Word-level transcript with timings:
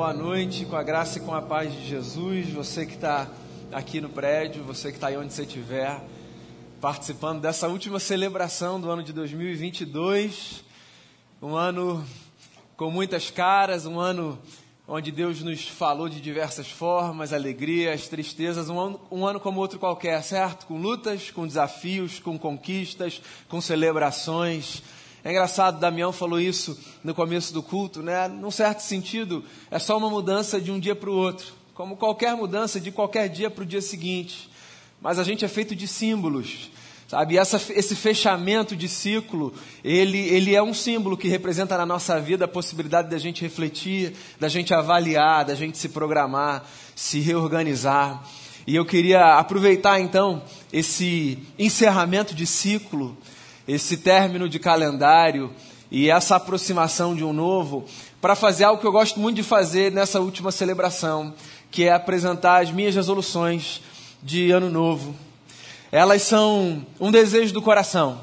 boa 0.00 0.14
noite, 0.14 0.64
com 0.64 0.76
a 0.76 0.82
graça 0.82 1.18
e 1.18 1.20
com 1.20 1.34
a 1.34 1.42
paz 1.42 1.70
de 1.70 1.86
Jesus. 1.86 2.48
Você 2.54 2.86
que 2.86 2.94
está 2.94 3.28
aqui 3.70 4.00
no 4.00 4.08
prédio, 4.08 4.64
você 4.64 4.88
que 4.90 4.96
está 4.96 5.08
aí 5.08 5.16
onde 5.18 5.30
você 5.30 5.42
estiver, 5.42 6.00
participando 6.80 7.38
dessa 7.38 7.68
última 7.68 8.00
celebração 8.00 8.80
do 8.80 8.90
ano 8.90 9.02
de 9.02 9.12
2022. 9.12 10.64
Um 11.42 11.54
ano 11.54 12.02
com 12.78 12.90
muitas 12.90 13.30
caras, 13.30 13.84
um 13.84 14.00
ano 14.00 14.38
onde 14.88 15.12
Deus 15.12 15.42
nos 15.42 15.68
falou 15.68 16.08
de 16.08 16.18
diversas 16.18 16.70
formas, 16.70 17.34
alegrias, 17.34 18.08
tristezas, 18.08 18.70
um 18.70 18.80
ano, 18.80 19.00
um 19.10 19.26
ano 19.26 19.38
como 19.38 19.60
outro 19.60 19.78
qualquer, 19.78 20.22
certo? 20.22 20.66
Com 20.66 20.78
lutas, 20.78 21.30
com 21.30 21.46
desafios, 21.46 22.18
com 22.18 22.38
conquistas, 22.38 23.20
com 23.50 23.60
celebrações 23.60 24.82
é 25.22 25.30
engraçado, 25.30 25.78
Damião 25.78 26.12
falou 26.12 26.40
isso 26.40 26.78
no 27.04 27.14
começo 27.14 27.52
do 27.52 27.62
culto, 27.62 28.02
né? 28.02 28.26
Num 28.26 28.50
certo 28.50 28.80
sentido, 28.80 29.44
é 29.70 29.78
só 29.78 29.98
uma 29.98 30.08
mudança 30.08 30.58
de 30.60 30.70
um 30.70 30.80
dia 30.80 30.96
para 30.96 31.10
o 31.10 31.14
outro, 31.14 31.52
como 31.74 31.96
qualquer 31.96 32.34
mudança 32.34 32.80
de 32.80 32.90
qualquer 32.90 33.28
dia 33.28 33.50
para 33.50 33.62
o 33.62 33.66
dia 33.66 33.82
seguinte. 33.82 34.48
Mas 35.00 35.18
a 35.18 35.24
gente 35.24 35.44
é 35.44 35.48
feito 35.48 35.76
de 35.76 35.86
símbolos, 35.86 36.70
sabe? 37.06 37.34
E 37.34 37.38
essa, 37.38 37.60
esse 37.72 37.94
fechamento 37.94 38.74
de 38.74 38.88
ciclo, 38.88 39.52
ele, 39.84 40.18
ele 40.18 40.54
é 40.54 40.62
um 40.62 40.72
símbolo 40.72 41.18
que 41.18 41.28
representa 41.28 41.76
na 41.76 41.84
nossa 41.84 42.18
vida 42.18 42.46
a 42.46 42.48
possibilidade 42.48 43.10
da 43.10 43.18
gente 43.18 43.42
refletir, 43.42 44.14
da 44.38 44.48
gente 44.48 44.72
avaliar, 44.72 45.44
da 45.44 45.54
gente 45.54 45.76
se 45.76 45.90
programar, 45.90 46.64
se 46.94 47.20
reorganizar. 47.20 48.22
E 48.66 48.74
eu 48.74 48.86
queria 48.86 49.38
aproveitar 49.38 50.00
então 50.00 50.42
esse 50.72 51.38
encerramento 51.58 52.34
de 52.34 52.46
ciclo 52.46 53.16
esse 53.70 53.98
término 53.98 54.48
de 54.48 54.58
calendário 54.58 55.52
e 55.92 56.10
essa 56.10 56.36
aproximação 56.36 57.14
de 57.14 57.22
um 57.24 57.32
novo, 57.32 57.84
para 58.20 58.34
fazer 58.34 58.64
algo 58.64 58.80
que 58.80 58.86
eu 58.86 58.92
gosto 58.92 59.20
muito 59.20 59.36
de 59.36 59.42
fazer 59.44 59.92
nessa 59.92 60.20
última 60.20 60.50
celebração, 60.50 61.32
que 61.70 61.84
é 61.84 61.92
apresentar 61.92 62.62
as 62.62 62.70
minhas 62.72 62.94
resoluções 62.94 63.80
de 64.22 64.50
ano 64.50 64.68
novo. 64.68 65.14
Elas 65.92 66.22
são 66.22 66.84
um 66.98 67.12
desejo 67.12 67.52
do 67.52 67.62
coração. 67.62 68.20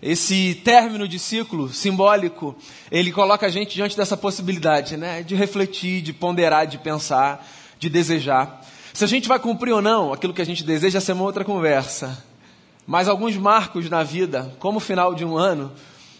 Esse 0.00 0.60
término 0.62 1.08
de 1.08 1.18
ciclo 1.18 1.72
simbólico, 1.72 2.54
ele 2.90 3.10
coloca 3.10 3.46
a 3.46 3.50
gente 3.50 3.74
diante 3.74 3.96
dessa 3.96 4.16
possibilidade, 4.16 4.98
né? 4.98 5.22
De 5.22 5.34
refletir, 5.34 6.02
de 6.02 6.12
ponderar, 6.12 6.66
de 6.66 6.76
pensar, 6.76 7.46
de 7.78 7.88
desejar. 7.88 8.60
Se 8.92 9.04
a 9.04 9.08
gente 9.08 9.26
vai 9.26 9.38
cumprir 9.38 9.72
ou 9.72 9.80
não 9.80 10.12
aquilo 10.12 10.34
que 10.34 10.42
a 10.42 10.46
gente 10.46 10.62
deseja, 10.62 10.98
essa 10.98 11.12
é 11.12 11.14
uma 11.14 11.24
outra 11.24 11.44
conversa. 11.44 12.22
Mas 12.86 13.08
alguns 13.08 13.36
marcos 13.36 13.88
na 13.88 14.02
vida, 14.02 14.54
como 14.58 14.78
o 14.78 14.80
final 14.80 15.14
de 15.14 15.24
um 15.24 15.36
ano, 15.36 15.72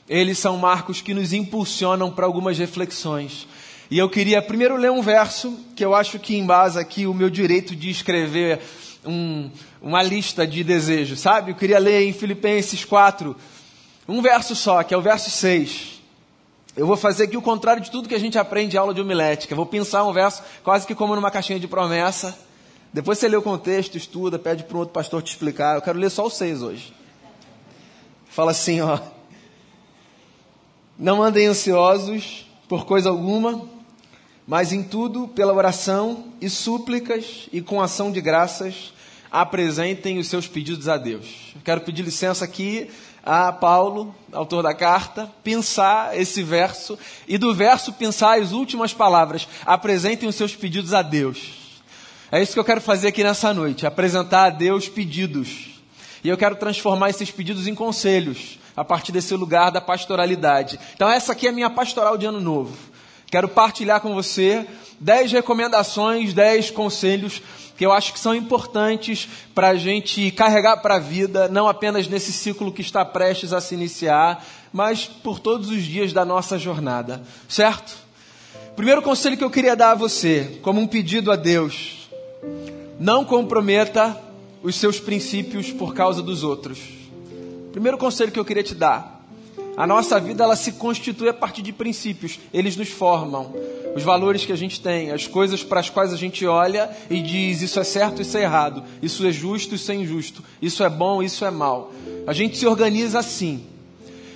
eles 0.08 0.38
são 0.38 0.56
marcos 0.56 1.00
que 1.00 1.14
nos 1.14 1.32
impulsionam 1.32 2.10
para 2.10 2.26
algumas 2.26 2.58
reflexões. 2.58 3.46
E 3.90 3.98
eu 3.98 4.08
queria 4.08 4.40
primeiro 4.40 4.76
ler 4.76 4.90
um 4.90 5.02
verso 5.02 5.58
que 5.76 5.84
eu 5.84 5.94
acho 5.94 6.18
que 6.18 6.36
embasa 6.36 6.80
aqui 6.80 7.06
o 7.06 7.14
meu 7.14 7.28
direito 7.28 7.76
de 7.76 7.90
escrever 7.90 8.60
um, 9.04 9.50
uma 9.80 10.02
lista 10.02 10.46
de 10.46 10.64
desejos, 10.64 11.20
sabe? 11.20 11.50
Eu 11.50 11.54
queria 11.54 11.78
ler 11.78 12.02
em 12.08 12.12
Filipenses 12.12 12.84
4, 12.84 13.36
um 14.08 14.22
verso 14.22 14.56
só, 14.56 14.82
que 14.82 14.94
é 14.94 14.96
o 14.96 15.02
verso 15.02 15.30
6. 15.30 16.00
Eu 16.76 16.86
vou 16.86 16.96
fazer 16.96 17.24
aqui 17.24 17.36
o 17.36 17.42
contrário 17.42 17.82
de 17.82 17.90
tudo 17.90 18.08
que 18.08 18.14
a 18.14 18.20
gente 18.20 18.38
aprende 18.38 18.74
em 18.74 18.78
aula 18.78 18.94
de 18.94 19.00
homilética. 19.00 19.52
Eu 19.52 19.56
vou 19.56 19.66
pensar 19.66 20.02
um 20.04 20.12
verso 20.12 20.42
quase 20.64 20.86
que 20.86 20.94
como 20.94 21.14
numa 21.14 21.30
caixinha 21.30 21.60
de 21.60 21.68
promessa 21.68 22.36
depois 22.94 23.18
você 23.18 23.26
lê 23.26 23.36
o 23.36 23.42
contexto, 23.42 23.96
estuda, 23.96 24.38
pede 24.38 24.62
para 24.62 24.76
um 24.76 24.78
outro 24.78 24.92
pastor 24.92 25.20
te 25.20 25.32
explicar. 25.32 25.74
Eu 25.74 25.82
quero 25.82 25.98
ler 25.98 26.10
só 26.10 26.24
os 26.26 26.34
seis 26.34 26.62
hoje. 26.62 26.94
Fala 28.28 28.52
assim, 28.52 28.80
ó. 28.80 29.00
Não 30.96 31.20
andem 31.20 31.48
ansiosos 31.48 32.46
por 32.68 32.86
coisa 32.86 33.08
alguma, 33.08 33.68
mas 34.46 34.72
em 34.72 34.80
tudo, 34.80 35.26
pela 35.26 35.52
oração 35.52 36.26
e 36.40 36.48
súplicas 36.48 37.48
e 37.52 37.60
com 37.60 37.82
ação 37.82 38.12
de 38.12 38.20
graças, 38.20 38.92
apresentem 39.28 40.20
os 40.20 40.28
seus 40.28 40.46
pedidos 40.46 40.86
a 40.86 40.96
Deus. 40.96 41.50
Eu 41.56 41.62
quero 41.64 41.80
pedir 41.80 42.04
licença 42.04 42.44
aqui 42.44 42.88
a 43.24 43.50
Paulo, 43.50 44.14
autor 44.32 44.62
da 44.62 44.72
carta, 44.72 45.28
pensar 45.42 46.16
esse 46.16 46.44
verso 46.44 46.96
e 47.26 47.36
do 47.38 47.52
verso 47.52 47.92
pensar 47.92 48.38
as 48.40 48.52
últimas 48.52 48.94
palavras. 48.94 49.48
Apresentem 49.66 50.28
os 50.28 50.36
seus 50.36 50.54
pedidos 50.54 50.94
a 50.94 51.02
Deus. 51.02 51.63
É 52.34 52.42
isso 52.42 52.52
que 52.52 52.58
eu 52.58 52.64
quero 52.64 52.80
fazer 52.80 53.06
aqui 53.06 53.22
nessa 53.22 53.54
noite, 53.54 53.86
apresentar 53.86 54.46
a 54.46 54.50
Deus 54.50 54.88
pedidos. 54.88 55.80
E 56.24 56.28
eu 56.28 56.36
quero 56.36 56.56
transformar 56.56 57.10
esses 57.10 57.30
pedidos 57.30 57.68
em 57.68 57.76
conselhos, 57.76 58.58
a 58.76 58.84
partir 58.84 59.12
desse 59.12 59.32
lugar 59.36 59.70
da 59.70 59.80
pastoralidade. 59.80 60.76
Então 60.96 61.08
essa 61.08 61.30
aqui 61.30 61.46
é 61.46 61.50
a 61.50 61.52
minha 61.52 61.70
pastoral 61.70 62.18
de 62.18 62.26
ano 62.26 62.40
novo. 62.40 62.76
Quero 63.30 63.46
partilhar 63.46 64.00
com 64.00 64.12
você 64.14 64.66
dez 64.98 65.30
recomendações, 65.30 66.34
dez 66.34 66.72
conselhos 66.72 67.40
que 67.76 67.86
eu 67.86 67.92
acho 67.92 68.12
que 68.12 68.18
são 68.18 68.34
importantes 68.34 69.28
para 69.54 69.68
a 69.68 69.76
gente 69.76 70.32
carregar 70.32 70.78
para 70.78 70.96
a 70.96 71.00
vida, 71.00 71.46
não 71.46 71.68
apenas 71.68 72.08
nesse 72.08 72.32
ciclo 72.32 72.72
que 72.72 72.82
está 72.82 73.04
prestes 73.04 73.52
a 73.52 73.60
se 73.60 73.76
iniciar, 73.76 74.44
mas 74.72 75.06
por 75.06 75.38
todos 75.38 75.70
os 75.70 75.84
dias 75.84 76.12
da 76.12 76.24
nossa 76.24 76.58
jornada, 76.58 77.22
certo? 77.48 77.94
Primeiro 78.74 79.02
conselho 79.02 79.36
que 79.36 79.44
eu 79.44 79.50
queria 79.50 79.76
dar 79.76 79.92
a 79.92 79.94
você, 79.94 80.58
como 80.62 80.80
um 80.80 80.86
pedido 80.88 81.30
a 81.30 81.36
Deus, 81.36 82.03
não 82.98 83.24
comprometa 83.24 84.20
os 84.62 84.76
seus 84.76 84.98
princípios 84.98 85.70
por 85.72 85.94
causa 85.94 86.22
dos 86.22 86.42
outros. 86.42 86.78
Primeiro 87.72 87.98
conselho 87.98 88.32
que 88.32 88.38
eu 88.38 88.44
queria 88.44 88.62
te 88.62 88.74
dar. 88.74 89.14
A 89.76 89.86
nossa 89.86 90.20
vida 90.20 90.44
ela 90.44 90.54
se 90.54 90.72
constitui 90.72 91.28
a 91.28 91.34
partir 91.34 91.60
de 91.60 91.72
princípios. 91.72 92.38
Eles 92.52 92.76
nos 92.76 92.88
formam. 92.88 93.52
Os 93.96 94.02
valores 94.02 94.44
que 94.44 94.52
a 94.52 94.56
gente 94.56 94.80
tem, 94.80 95.10
as 95.10 95.26
coisas 95.26 95.62
para 95.62 95.80
as 95.80 95.90
quais 95.90 96.12
a 96.12 96.16
gente 96.16 96.46
olha 96.46 96.90
e 97.10 97.20
diz 97.20 97.62
isso 97.62 97.78
é 97.78 97.84
certo, 97.84 98.22
isso 98.22 98.36
é 98.36 98.42
errado, 98.42 98.82
isso 99.00 99.24
é 99.26 99.30
justo, 99.30 99.74
isso 99.74 99.90
é 99.92 99.94
injusto, 99.94 100.42
isso 100.60 100.82
é 100.82 100.88
bom, 100.88 101.22
isso 101.22 101.44
é 101.44 101.50
mal. 101.50 101.92
A 102.26 102.32
gente 102.32 102.56
se 102.56 102.66
organiza 102.66 103.18
assim. 103.18 103.64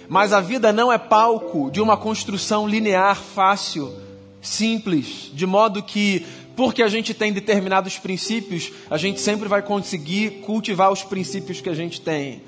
Mas 0.08 0.32
a 0.32 0.40
vida 0.40 0.72
não 0.72 0.92
é 0.92 0.98
palco 0.98 1.70
de 1.70 1.80
uma 1.80 1.96
construção 1.96 2.69
linear, 2.69 3.16
fácil, 3.16 3.92
simples, 4.40 5.30
de 5.32 5.46
modo 5.46 5.82
que 5.82 6.25
porque 6.58 6.82
a 6.82 6.88
gente 6.88 7.14
tem 7.14 7.32
determinados 7.32 7.98
princípios, 7.98 8.72
a 8.91 8.96
gente 8.98 9.20
sempre 9.20 9.48
vai 9.48 9.62
conseguir 9.62 10.41
cultivar 10.44 10.91
os 10.91 11.04
princípios 11.04 11.60
que 11.60 11.69
a 11.69 11.74
gente 11.74 12.00
tem. 12.00 12.42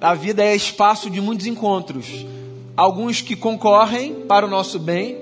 A 0.00 0.12
vida 0.12 0.42
é 0.42 0.56
espaço 0.56 1.08
de 1.08 1.20
muitos 1.20 1.46
encontros. 1.46 2.04
Alguns 2.76 3.20
que 3.20 3.36
concorrem 3.36 4.12
para 4.26 4.44
o 4.44 4.50
nosso 4.50 4.80
bem, 4.80 5.18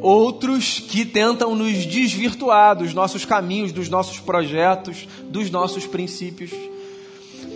outros 0.00 0.80
que 0.80 1.04
tentam 1.04 1.54
nos 1.54 1.84
desvirtuar 1.84 2.74
dos 2.74 2.94
nossos 2.94 3.26
caminhos, 3.26 3.70
dos 3.70 3.90
nossos 3.90 4.18
projetos, 4.18 5.06
dos 5.28 5.50
nossos 5.50 5.86
princípios. 5.86 6.52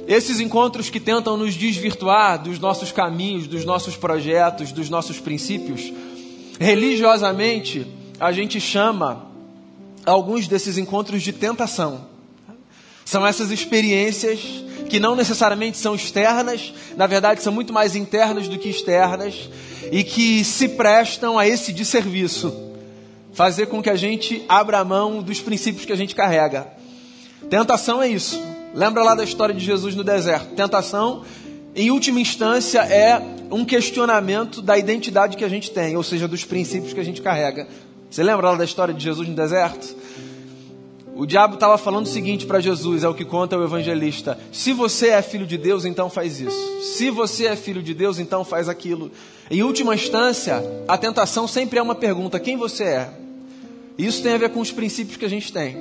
Esses 0.06 0.40
encontros 0.40 0.90
que 0.90 1.00
tentam 1.00 1.38
nos 1.38 1.54
desvirtuar 1.54 2.42
dos 2.42 2.58
nossos 2.58 2.92
caminhos, 2.92 3.46
dos 3.46 3.64
nossos 3.64 3.96
projetos, 3.96 4.72
dos 4.72 4.90
nossos 4.90 5.18
princípios, 5.18 5.90
religiosamente 6.60 7.86
a 8.20 8.30
gente 8.30 8.60
chama 8.60 9.25
alguns 10.06 10.49
desses 10.49 10.78
encontros 10.78 11.22
de 11.22 11.33
tentação. 11.33 12.06
São 13.05 13.27
essas 13.27 13.50
experiências 13.50 14.41
que 14.89 15.00
não 15.00 15.15
necessariamente 15.15 15.77
são 15.77 15.94
externas, 15.94 16.72
na 16.97 17.06
verdade 17.06 17.43
são 17.43 17.53
muito 17.53 17.72
mais 17.72 17.94
internas 17.97 18.49
do 18.49 18.59
que 18.59 18.69
externas, 18.69 19.50
e 19.91 20.03
que 20.03 20.44
se 20.44 20.71
prestam 20.71 21.39
a 21.39 21.47
esse 21.47 21.72
de 21.72 21.84
serviço 21.84 22.67
fazer 23.33 23.67
com 23.67 23.83
que 23.83 23.91
a 23.91 23.97
gente 23.97 24.43
abra 24.49 24.83
mão 24.83 25.22
dos 25.22 25.41
princípios 25.41 25.84
que 25.84 25.93
a 25.93 25.97
gente 25.97 26.15
carrega. 26.15 26.69
Tentação 27.50 28.03
é 28.03 28.09
isso. 28.09 28.43
Lembra 28.75 29.03
lá 29.03 29.15
da 29.15 29.25
história 29.25 29.55
de 29.55 29.62
Jesus 29.62 29.94
no 29.94 30.03
deserto? 30.03 30.55
Tentação, 30.55 31.23
em 31.75 31.91
última 31.91 32.19
instância, 32.19 32.81
é 32.81 33.23
um 33.50 33.62
questionamento 33.62 34.62
da 34.62 34.78
identidade 34.78 35.37
que 35.37 35.44
a 35.44 35.49
gente 35.49 35.71
tem, 35.71 35.97
ou 35.97 36.03
seja, 36.03 36.27
dos 36.27 36.44
princípios 36.44 36.94
que 36.94 37.00
a 37.00 37.05
gente 37.05 37.21
carrega. 37.21 37.69
Você 38.11 38.22
lembra 38.22 38.50
lá 38.50 38.56
da 38.56 38.65
história 38.65 38.94
de 38.94 39.03
Jesus 39.03 39.29
no 39.29 39.35
deserto? 39.35 39.97
O 41.14 41.25
diabo 41.25 41.55
estava 41.55 41.79
falando 41.79 42.05
o 42.05 42.08
seguinte 42.11 42.44
para 42.44 42.61
Jesus, 42.61 43.03
é 43.03 43.08
o 43.08 43.14
que 43.14 43.25
conta 43.25 43.56
o 43.56 43.64
evangelista: 43.64 44.38
se 44.53 44.75
você 44.75 45.08
é 45.08 45.23
filho 45.23 45.47
de 45.47 45.56
Deus, 45.56 45.87
então 45.87 46.11
faz 46.11 46.41
isso. 46.41 46.82
Se 46.82 47.08
você 47.08 47.47
é 47.47 47.56
filho 47.56 47.82
de 47.82 47.94
Deus, 47.94 48.19
então 48.19 48.44
faz 48.44 48.69
aquilo. 48.69 49.11
Em 49.50 49.62
última 49.62 49.94
instância, 49.94 50.62
a 50.87 50.99
tentação 50.99 51.49
sempre 51.49 51.79
é 51.79 51.82
uma 51.82 51.94
pergunta: 51.94 52.38
quem 52.38 52.58
você 52.58 52.85
é? 52.85 53.11
Isso 53.97 54.23
tem 54.23 54.35
a 54.35 54.38
ver 54.38 54.50
com 54.50 54.61
os 54.61 54.70
princípios 54.70 55.17
que 55.17 55.25
a 55.25 55.31
gente 55.31 55.50
tem. 55.50 55.79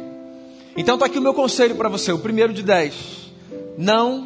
Então 0.78 0.95
está 0.95 1.06
aqui 1.06 1.19
o 1.19 1.21
meu 1.21 1.33
conselho 1.33 1.75
para 1.75 1.89
você, 1.89 2.13
o 2.13 2.19
primeiro 2.19 2.54
de 2.54 2.63
dez: 2.63 2.94
não 3.78 4.25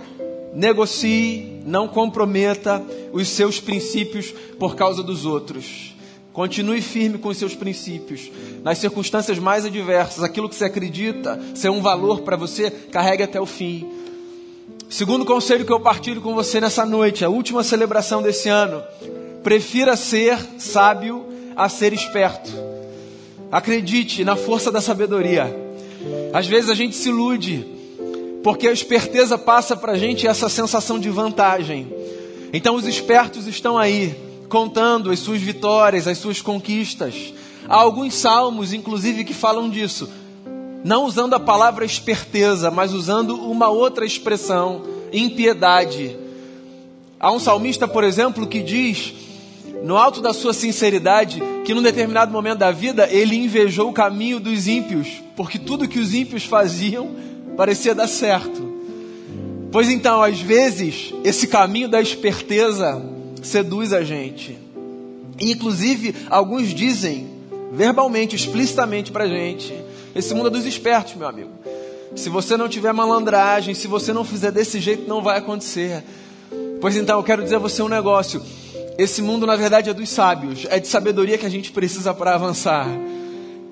negocie, 0.53 1.59
não 1.65 1.87
comprometa 1.87 2.83
os 3.11 3.27
seus 3.29 3.59
princípios 3.59 4.31
por 4.59 4.75
causa 4.75 5.01
dos 5.01 5.25
outros. 5.25 5.95
Continue 6.33 6.81
firme 6.81 7.17
com 7.17 7.29
os 7.29 7.37
seus 7.37 7.55
princípios. 7.55 8.31
Nas 8.63 8.77
circunstâncias 8.77 9.39
mais 9.39 9.65
adversas, 9.65 10.23
aquilo 10.23 10.47
que 10.47 10.55
você 10.55 10.65
acredita 10.65 11.39
ser 11.55 11.69
um 11.69 11.81
valor 11.81 12.21
para 12.21 12.37
você, 12.37 12.69
carregue 12.69 13.23
até 13.23 13.41
o 13.41 13.45
fim. 13.45 13.87
Segundo 14.89 15.25
conselho 15.25 15.65
que 15.65 15.71
eu 15.71 15.79
partilho 15.79 16.21
com 16.21 16.33
você 16.33 16.59
nessa 16.59 16.85
noite, 16.85 17.23
a 17.23 17.29
última 17.29 17.63
celebração 17.63 18.21
desse 18.21 18.49
ano. 18.49 18.81
Prefira 19.43 19.95
ser 19.95 20.37
sábio 20.57 21.25
a 21.55 21.69
ser 21.69 21.93
esperto. 21.93 22.51
Acredite 23.51 24.23
na 24.23 24.35
força 24.35 24.71
da 24.71 24.81
sabedoria. 24.81 25.55
Às 26.33 26.47
vezes 26.47 26.69
a 26.69 26.73
gente 26.73 26.95
se 26.95 27.09
ilude, 27.09 27.65
porque 28.43 28.67
a 28.67 28.71
esperteza 28.71 29.37
passa 29.37 29.75
para 29.75 29.93
a 29.93 29.97
gente 29.97 30.27
essa 30.27 30.49
sensação 30.49 30.99
de 30.99 31.09
vantagem. 31.09 31.87
Então 32.53 32.75
os 32.75 32.87
espertos 32.87 33.47
estão 33.47 33.77
aí, 33.77 34.15
contando 34.49 35.11
as 35.11 35.19
suas 35.19 35.39
vitórias, 35.39 36.07
as 36.07 36.17
suas 36.17 36.41
conquistas. 36.41 37.33
Há 37.67 37.75
alguns 37.75 38.15
salmos, 38.15 38.73
inclusive, 38.73 39.23
que 39.23 39.33
falam 39.33 39.69
disso. 39.69 40.09
Não 40.83 41.05
usando 41.05 41.35
a 41.35 41.39
palavra 41.39 41.85
esperteza, 41.85 42.71
mas 42.71 42.93
usando 42.93 43.35
uma 43.35 43.69
outra 43.69 44.05
expressão, 44.05 44.81
impiedade. 45.13 46.17
Há 47.19 47.31
um 47.31 47.39
salmista, 47.39 47.87
por 47.87 48.03
exemplo, 48.03 48.47
que 48.47 48.61
diz, 48.61 49.13
no 49.83 49.97
alto 49.97 50.21
da 50.21 50.33
sua 50.33 50.53
sinceridade, 50.53 51.41
que 51.63 51.73
num 51.73 51.81
determinado 51.81 52.31
momento 52.31 52.59
da 52.59 52.71
vida 52.71 53.07
ele 53.11 53.35
invejou 53.35 53.89
o 53.89 53.93
caminho 53.93 54.39
dos 54.39 54.67
ímpios, 54.67 55.21
porque 55.35 55.59
tudo 55.59 55.87
que 55.87 55.99
os 55.99 56.13
ímpios 56.13 56.43
faziam 56.45 57.09
parecia 57.55 57.93
dar 57.93 58.07
certo. 58.07 58.67
Pois 59.71 59.89
então, 59.89 60.23
às 60.23 60.39
vezes, 60.39 61.13
esse 61.23 61.45
caminho 61.45 61.87
da 61.87 62.01
esperteza 62.01 63.18
seduz 63.41 63.93
a 63.93 64.03
gente. 64.03 64.57
Inclusive, 65.39 66.15
alguns 66.29 66.73
dizem, 66.73 67.27
verbalmente, 67.71 68.35
explicitamente 68.35 69.11
para 69.11 69.25
a 69.25 69.27
gente, 69.27 69.73
esse 70.15 70.33
mundo 70.33 70.47
é 70.47 70.51
dos 70.51 70.65
espertos, 70.65 71.15
meu 71.15 71.27
amigo. 71.27 71.51
Se 72.15 72.29
você 72.29 72.57
não 72.57 72.67
tiver 72.67 72.91
malandragem, 72.91 73.75
se 73.75 73.87
você 73.87 74.11
não 74.11 74.23
fizer 74.23 74.51
desse 74.51 74.79
jeito, 74.79 75.07
não 75.07 75.21
vai 75.21 75.37
acontecer. 75.37 76.03
Pois 76.81 76.95
então, 76.95 77.19
eu 77.19 77.23
quero 77.23 77.43
dizer 77.43 77.57
a 77.57 77.59
você 77.59 77.81
um 77.83 77.87
negócio. 77.87 78.41
Esse 78.97 79.21
mundo, 79.21 79.45
na 79.45 79.55
verdade, 79.55 79.89
é 79.89 79.93
dos 79.93 80.09
sábios. 80.09 80.65
É 80.69 80.79
de 80.79 80.87
sabedoria 80.87 81.37
que 81.37 81.45
a 81.45 81.49
gente 81.49 81.71
precisa 81.71 82.13
para 82.13 82.33
avançar. 82.33 82.87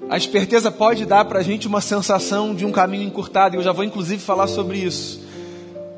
A 0.10 0.16
esperteza 0.16 0.72
pode 0.72 1.06
dar 1.06 1.26
para 1.26 1.40
a 1.40 1.44
gente 1.44 1.68
uma 1.68 1.82
sensação 1.82 2.56
de 2.56 2.66
um 2.66 2.72
caminho 2.72 3.04
encurtado, 3.04 3.56
e 3.56 3.58
eu 3.58 3.64
já 3.64 3.74
vou 3.74 3.84
inclusive 3.84 4.22
falar 4.22 4.48
sobre 4.48 4.78
isso. 4.78 5.20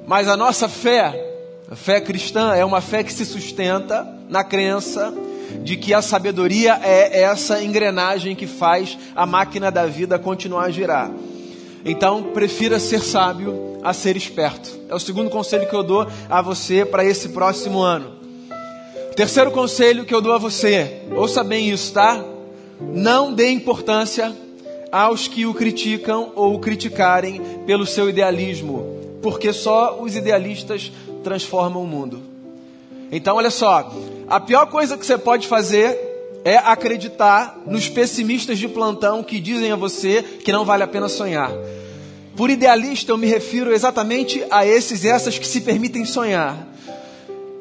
Mas 0.07 0.27
a 0.27 0.35
nossa 0.35 0.67
fé, 0.67 1.28
a 1.69 1.75
fé 1.75 2.01
cristã, 2.01 2.55
é 2.55 2.65
uma 2.65 2.81
fé 2.81 3.03
que 3.03 3.13
se 3.13 3.23
sustenta 3.23 4.07
na 4.27 4.43
crença 4.43 5.13
de 5.63 5.77
que 5.77 5.93
a 5.93 6.01
sabedoria 6.01 6.79
é 6.81 7.21
essa 7.21 7.63
engrenagem 7.63 8.35
que 8.35 8.47
faz 8.47 8.97
a 9.15 9.25
máquina 9.25 9.71
da 9.71 9.85
vida 9.85 10.17
continuar 10.17 10.63
a 10.63 10.71
girar. 10.71 11.11
Então, 11.85 12.23
prefira 12.33 12.79
ser 12.79 13.01
sábio 13.01 13.77
a 13.83 13.93
ser 13.93 14.17
esperto. 14.17 14.69
É 14.89 14.95
o 14.95 14.99
segundo 14.99 15.29
conselho 15.29 15.69
que 15.69 15.75
eu 15.75 15.83
dou 15.83 16.07
a 16.27 16.41
você 16.41 16.83
para 16.83 17.05
esse 17.05 17.29
próximo 17.29 17.79
ano. 17.79 18.13
Terceiro 19.15 19.51
conselho 19.51 20.05
que 20.05 20.13
eu 20.13 20.21
dou 20.21 20.33
a 20.33 20.37
você, 20.37 21.01
ouça 21.15 21.43
bem 21.43 21.69
isso, 21.69 21.93
tá? 21.93 22.23
Não 22.81 23.33
dê 23.33 23.51
importância 23.51 24.33
aos 24.91 25.27
que 25.27 25.45
o 25.45 25.53
criticam 25.53 26.31
ou 26.35 26.55
o 26.55 26.59
criticarem 26.59 27.41
pelo 27.67 27.85
seu 27.85 28.09
idealismo, 28.09 29.19
porque 29.21 29.53
só 29.53 30.01
os 30.01 30.15
idealistas 30.15 30.91
transformam 31.23 31.83
o 31.83 31.87
mundo. 31.87 32.21
Então, 33.11 33.37
olha 33.37 33.49
só, 33.49 33.91
a 34.27 34.39
pior 34.39 34.67
coisa 34.67 34.97
que 34.97 35.05
você 35.05 35.17
pode 35.17 35.47
fazer 35.47 35.97
é 36.43 36.57
acreditar 36.57 37.59
nos 37.65 37.89
pessimistas 37.89 38.57
de 38.57 38.67
plantão 38.67 39.23
que 39.23 39.39
dizem 39.39 39.71
a 39.71 39.75
você 39.75 40.21
que 40.21 40.51
não 40.51 40.63
vale 40.63 40.83
a 40.83 40.87
pena 40.87 41.09
sonhar. 41.09 41.51
Por 42.35 42.49
idealista, 42.49 43.11
eu 43.11 43.17
me 43.17 43.27
refiro 43.27 43.73
exatamente 43.73 44.43
a 44.49 44.65
esses 44.65 45.03
e 45.03 45.09
essas 45.09 45.37
que 45.37 45.45
se 45.45 45.61
permitem 45.61 46.05
sonhar. 46.05 46.67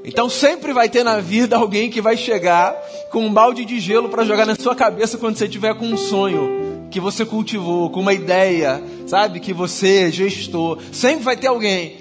Então 0.05 0.29
sempre 0.29 0.73
vai 0.73 0.89
ter 0.89 1.03
na 1.03 1.21
vida 1.21 1.57
alguém 1.57 1.91
que 1.91 2.01
vai 2.01 2.17
chegar 2.17 2.73
com 3.11 3.27
um 3.27 3.33
balde 3.33 3.65
de 3.65 3.81
gelo 3.81 4.09
para 4.09 4.25
jogar 4.25 4.47
na 4.47 4.55
sua 4.55 4.75
cabeça 4.75 5.19
quando 5.19 5.37
você 5.37 5.49
tiver 5.49 5.75
com 5.75 5.87
um 5.87 5.97
sonho 5.97 6.87
que 6.91 7.01
você 7.01 7.25
cultivou, 7.25 7.91
com 7.91 8.01
uma 8.01 8.15
ideia, 8.15 8.83
sabe, 9.07 9.41
que 9.41 9.53
você 9.53 10.11
gestou. 10.11 10.79
Sempre 10.93 11.25
vai 11.25 11.37
ter 11.37 11.49
alguém 11.49 11.97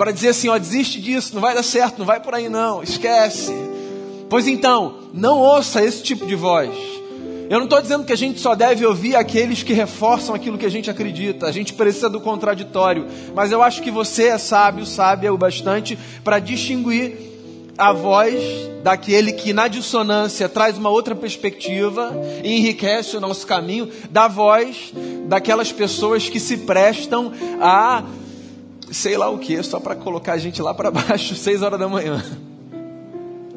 para 0.00 0.12
dizer 0.12 0.28
assim, 0.28 0.48
ó, 0.48 0.56
desiste 0.56 0.98
disso, 0.98 1.34
não 1.34 1.42
vai 1.42 1.54
dar 1.54 1.62
certo, 1.62 1.98
não 1.98 2.06
vai 2.06 2.18
por 2.18 2.34
aí 2.34 2.48
não, 2.48 2.82
esquece. 2.82 3.52
Pois 4.30 4.48
então, 4.48 5.10
não 5.12 5.38
ouça 5.38 5.84
esse 5.84 6.02
tipo 6.02 6.24
de 6.24 6.34
voz. 6.34 6.70
Eu 7.50 7.58
não 7.58 7.64
estou 7.64 7.82
dizendo 7.82 8.06
que 8.06 8.12
a 8.14 8.16
gente 8.16 8.40
só 8.40 8.54
deve 8.54 8.86
ouvir 8.86 9.14
aqueles 9.14 9.62
que 9.62 9.74
reforçam 9.74 10.34
aquilo 10.34 10.56
que 10.56 10.64
a 10.64 10.70
gente 10.70 10.88
acredita. 10.88 11.46
A 11.46 11.52
gente 11.52 11.74
precisa 11.74 12.08
do 12.08 12.18
contraditório. 12.18 13.06
Mas 13.34 13.52
eu 13.52 13.62
acho 13.62 13.82
que 13.82 13.90
você 13.90 14.28
é 14.28 14.38
sábio, 14.38 14.86
sábia 14.86 15.34
o 15.34 15.36
bastante 15.36 15.98
para 16.24 16.38
distinguir 16.38 17.18
a 17.76 17.92
voz 17.92 18.42
daquele 18.82 19.32
que 19.32 19.52
na 19.52 19.68
dissonância 19.68 20.48
traz 20.48 20.78
uma 20.78 20.88
outra 20.88 21.14
perspectiva 21.14 22.10
e 22.42 22.56
enriquece 22.56 23.18
o 23.18 23.20
nosso 23.20 23.46
caminho, 23.46 23.90
da 24.10 24.28
voz 24.28 24.94
daquelas 25.26 25.70
pessoas 25.70 26.26
que 26.26 26.40
se 26.40 26.56
prestam 26.56 27.32
a 27.60 28.02
sei 28.90 29.16
lá 29.16 29.28
o 29.30 29.38
que, 29.38 29.62
só 29.62 29.78
para 29.78 29.94
colocar 29.94 30.32
a 30.34 30.38
gente 30.38 30.60
lá 30.60 30.74
para 30.74 30.90
baixo, 30.92 31.34
seis 31.34 31.62
horas 31.62 31.78
da 31.78 31.88
manhã. 31.88 32.24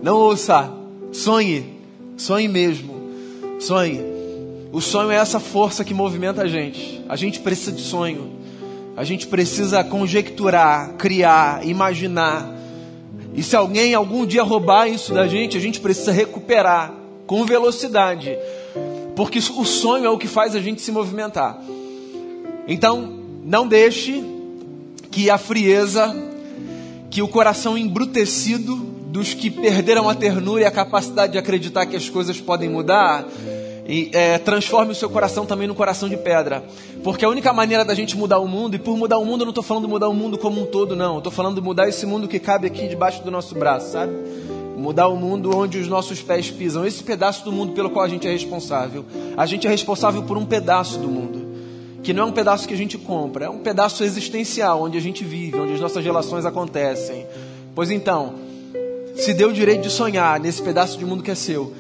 Não 0.02 0.18
ouça, 0.18 0.72
sonhe, 1.12 1.80
sonhe 2.18 2.48
mesmo, 2.48 2.94
sonhe. 3.60 4.02
O 4.72 4.82
sonho 4.82 5.12
é 5.12 5.16
essa 5.16 5.40
força 5.40 5.84
que 5.84 5.94
movimenta 5.94 6.42
a 6.42 6.48
gente. 6.48 7.04
A 7.08 7.16
gente 7.16 7.40
precisa 7.40 7.72
de 7.72 7.82
sonho. 7.82 8.32
A 8.98 9.04
gente 9.04 9.28
precisa 9.28 9.84
conjecturar, 9.84 10.94
criar, 10.94 11.66
imaginar. 11.66 12.52
E 13.36 13.42
se 13.42 13.56
alguém 13.56 13.94
algum 13.94 14.26
dia 14.26 14.44
roubar 14.44 14.88
isso 14.88 15.14
da 15.14 15.28
gente, 15.28 15.58
a 15.58 15.60
gente 15.60 15.80
precisa 15.80 16.12
recuperar 16.12 16.94
com 17.26 17.46
velocidade. 17.46 18.36
Porque 19.16 19.40
o 19.40 19.64
sonho 19.64 20.06
é 20.06 20.10
o 20.10 20.18
que 20.18 20.28
faz 20.28 20.56
a 20.56 20.60
gente 20.60 20.82
se 20.82 20.92
movimentar. 20.92 21.60
Então, 22.68 23.20
não 23.44 23.68
deixe 23.68 24.33
que 25.14 25.30
a 25.30 25.38
frieza, 25.38 26.14
que 27.12 27.22
o 27.22 27.28
coração 27.28 27.78
embrutecido 27.78 28.76
dos 28.76 29.32
que 29.32 29.52
perderam 29.52 30.10
a 30.10 30.16
ternura 30.16 30.64
e 30.64 30.66
a 30.66 30.72
capacidade 30.72 31.34
de 31.34 31.38
acreditar 31.38 31.86
que 31.86 31.96
as 31.96 32.10
coisas 32.10 32.42
podem 32.42 32.68
mudar, 32.68 33.24
e, 33.88 34.10
é, 34.12 34.40
transforme 34.40 34.92
o 34.92 34.96
seu 34.96 35.08
coração 35.12 35.46
também 35.46 35.68
no 35.68 35.76
coração 35.76 36.10
de 36.10 36.18
pedra. 36.18 36.64
Porque 37.04 37.24
a 37.24 37.30
única 37.30 37.54
maneira 37.54 37.86
da 37.86 37.94
gente 37.94 38.18
mudar 38.18 38.40
o 38.40 38.48
mundo, 38.48 38.76
e 38.76 38.80
por 38.80 38.98
mudar 38.98 39.20
o 39.20 39.26
mundo 39.26 39.42
eu 39.42 39.46
não 39.46 39.52
estou 39.52 39.64
falando 39.64 39.88
mudar 39.88 40.10
o 40.10 40.16
mundo 40.16 40.36
como 40.36 40.64
um 40.64 40.66
todo, 40.66 40.96
não. 40.96 41.20
Estou 41.20 41.32
falando 41.32 41.62
mudar 41.62 41.88
esse 41.88 42.08
mundo 42.08 42.28
que 42.28 42.40
cabe 42.40 42.66
aqui 42.66 42.88
debaixo 42.88 43.24
do 43.24 43.30
nosso 43.30 43.54
braço, 43.54 43.92
sabe? 43.92 44.14
Mudar 44.76 45.10
o 45.10 45.16
mundo 45.16 45.56
onde 45.56 45.78
os 45.78 45.88
nossos 45.88 46.24
pés 46.24 46.50
pisam. 46.50 46.84
Esse 46.84 47.04
pedaço 47.04 47.46
do 47.46 47.52
mundo 47.52 47.74
pelo 47.74 47.92
qual 47.92 48.04
a 48.04 48.10
gente 48.10 48.28
é 48.28 48.32
responsável. 48.32 49.06
A 49.38 49.46
gente 49.46 49.68
é 49.68 49.70
responsável 49.70 50.24
por 50.24 50.40
um 50.40 50.46
pedaço 50.46 50.98
do 50.98 51.08
mundo. 51.08 51.53
Que 52.04 52.14
não 52.14 52.24
é 52.24 52.26
um 52.28 52.32
pedaço 52.32 52.68
que 52.68 52.74
a 52.74 52.78
gente 52.78 52.98
compra, 52.98 53.46
é 53.46 53.50
um 53.50 53.60
pedaço 53.60 54.04
existencial, 54.04 54.84
onde 54.84 54.98
a 54.98 55.02
gente 55.02 55.24
vive, 55.24 55.58
onde 55.58 55.74
as 55.74 55.80
nossas 55.80 56.04
relações 56.04 56.46
acontecem. 56.46 57.26
Pois 57.74 57.90
então, 57.90 58.36
se 59.16 59.34
dê 59.34 59.46
o 59.46 59.54
direito 59.54 59.82
de 59.84 59.90
sonhar 59.90 60.40
nesse 60.40 60.62
pedaço 60.62 60.98
de 60.98 61.06
mundo 61.06 61.24
que 61.24 61.32
é 61.32 61.36
seu. 61.36 61.74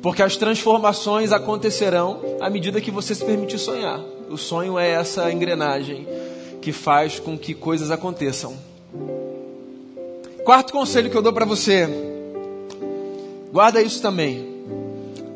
Porque 0.00 0.22
as 0.22 0.36
transformações 0.36 1.32
acontecerão 1.32 2.20
à 2.40 2.48
medida 2.48 2.80
que 2.80 2.90
você 2.90 3.14
se 3.14 3.24
permitir 3.24 3.58
sonhar. 3.58 4.00
O 4.30 4.36
sonho 4.36 4.78
é 4.78 4.90
essa 4.90 5.30
engrenagem 5.30 6.06
que 6.62 6.72
faz 6.72 7.20
com 7.20 7.36
que 7.36 7.54
coisas 7.54 7.90
aconteçam. 7.90 8.56
Quarto 10.44 10.72
conselho 10.72 11.10
que 11.10 11.16
eu 11.16 11.22
dou 11.22 11.32
para 11.32 11.44
você. 11.44 11.88
Guarda 13.52 13.82
isso 13.82 14.00
também. 14.00 14.46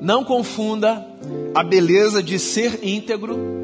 Não 0.01 0.25
confunda 0.25 1.07
a 1.55 1.63
beleza 1.63 2.23
de 2.23 2.39
ser 2.39 2.79
íntegro 2.83 3.60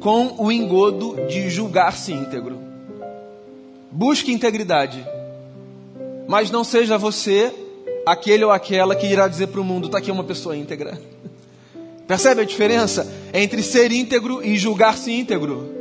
com 0.00 0.34
o 0.38 0.52
engodo 0.52 1.16
de 1.26 1.48
julgar-se 1.50 2.12
íntegro. 2.12 2.58
Busque 3.90 4.32
integridade 4.32 5.04
mas 6.26 6.50
não 6.50 6.64
seja 6.64 6.98
você 6.98 7.52
aquele 8.04 8.44
ou 8.44 8.50
aquela 8.50 8.94
que 8.94 9.06
irá 9.06 9.28
dizer 9.28 9.48
para 9.48 9.60
o 9.60 9.64
mundo: 9.64 9.86
está 9.86 9.98
aqui 9.98 10.10
uma 10.10 10.24
pessoa 10.24 10.56
íntegra. 10.56 11.00
Percebe 12.06 12.42
a 12.42 12.44
diferença 12.44 13.10
entre 13.32 13.62
ser 13.62 13.90
íntegro 13.92 14.44
e 14.44 14.56
julgar-se 14.56 15.12
íntegro? 15.12 15.74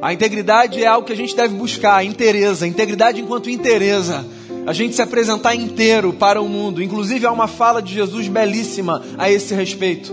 A 0.00 0.12
integridade 0.12 0.82
é 0.82 0.86
algo 0.86 1.06
que 1.06 1.12
a 1.12 1.16
gente 1.16 1.36
deve 1.36 1.54
buscar, 1.54 1.96
a 1.96 2.04
inteireza, 2.04 2.64
a 2.64 2.68
integridade 2.68 3.20
enquanto 3.20 3.50
inteireza. 3.50 4.24
A 4.66 4.72
gente 4.72 4.94
se 4.94 5.02
apresentar 5.02 5.54
inteiro 5.54 6.12
para 6.12 6.40
o 6.40 6.48
mundo. 6.48 6.82
Inclusive, 6.82 7.26
há 7.26 7.32
uma 7.32 7.46
fala 7.46 7.82
de 7.82 7.92
Jesus 7.92 8.28
belíssima 8.28 9.02
a 9.18 9.30
esse 9.30 9.54
respeito. 9.54 10.12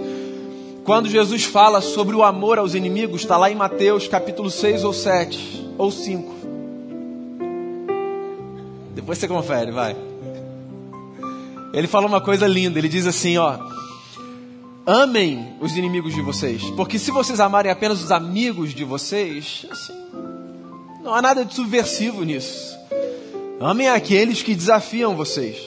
Quando 0.88 1.10
Jesus 1.10 1.44
fala 1.44 1.82
sobre 1.82 2.16
o 2.16 2.24
amor 2.24 2.58
aos 2.58 2.74
inimigos, 2.74 3.20
está 3.20 3.36
lá 3.36 3.52
em 3.52 3.56
Mateus 3.56 4.08
capítulo 4.08 4.50
6 4.50 4.86
ou 4.86 4.94
7, 4.94 5.68
ou 5.78 5.92
5. 5.92 6.34
Depois 8.96 9.18
você 9.18 9.28
confere, 9.28 9.70
vai. 9.70 9.98
Ele 11.74 11.88
fala 11.88 12.08
uma 12.08 12.22
coisa 12.22 12.48
linda, 12.48 12.80
ele 12.80 12.88
diz 12.88 13.06
assim, 13.06 13.38
ó: 13.38 13.60
Amem 14.86 15.58
os 15.60 15.76
inimigos 15.76 16.16
de 16.16 16.22
vocês, 16.22 16.64
porque 16.78 16.98
se 16.98 17.12
vocês 17.12 17.42
amarem 17.42 17.70
apenas 17.70 18.02
os 18.02 18.10
amigos 18.10 18.74
de 18.74 18.86
vocês, 18.86 19.66
assim, 19.70 19.94
não 21.04 21.14
há 21.14 21.22
nada 21.22 21.44
de 21.44 21.54
subversivo 21.54 22.24
nisso. 22.24 22.78
Amem 23.60 23.90
aqueles 23.90 24.42
que 24.42 24.56
desafiam 24.56 25.18
vocês. 25.18 25.58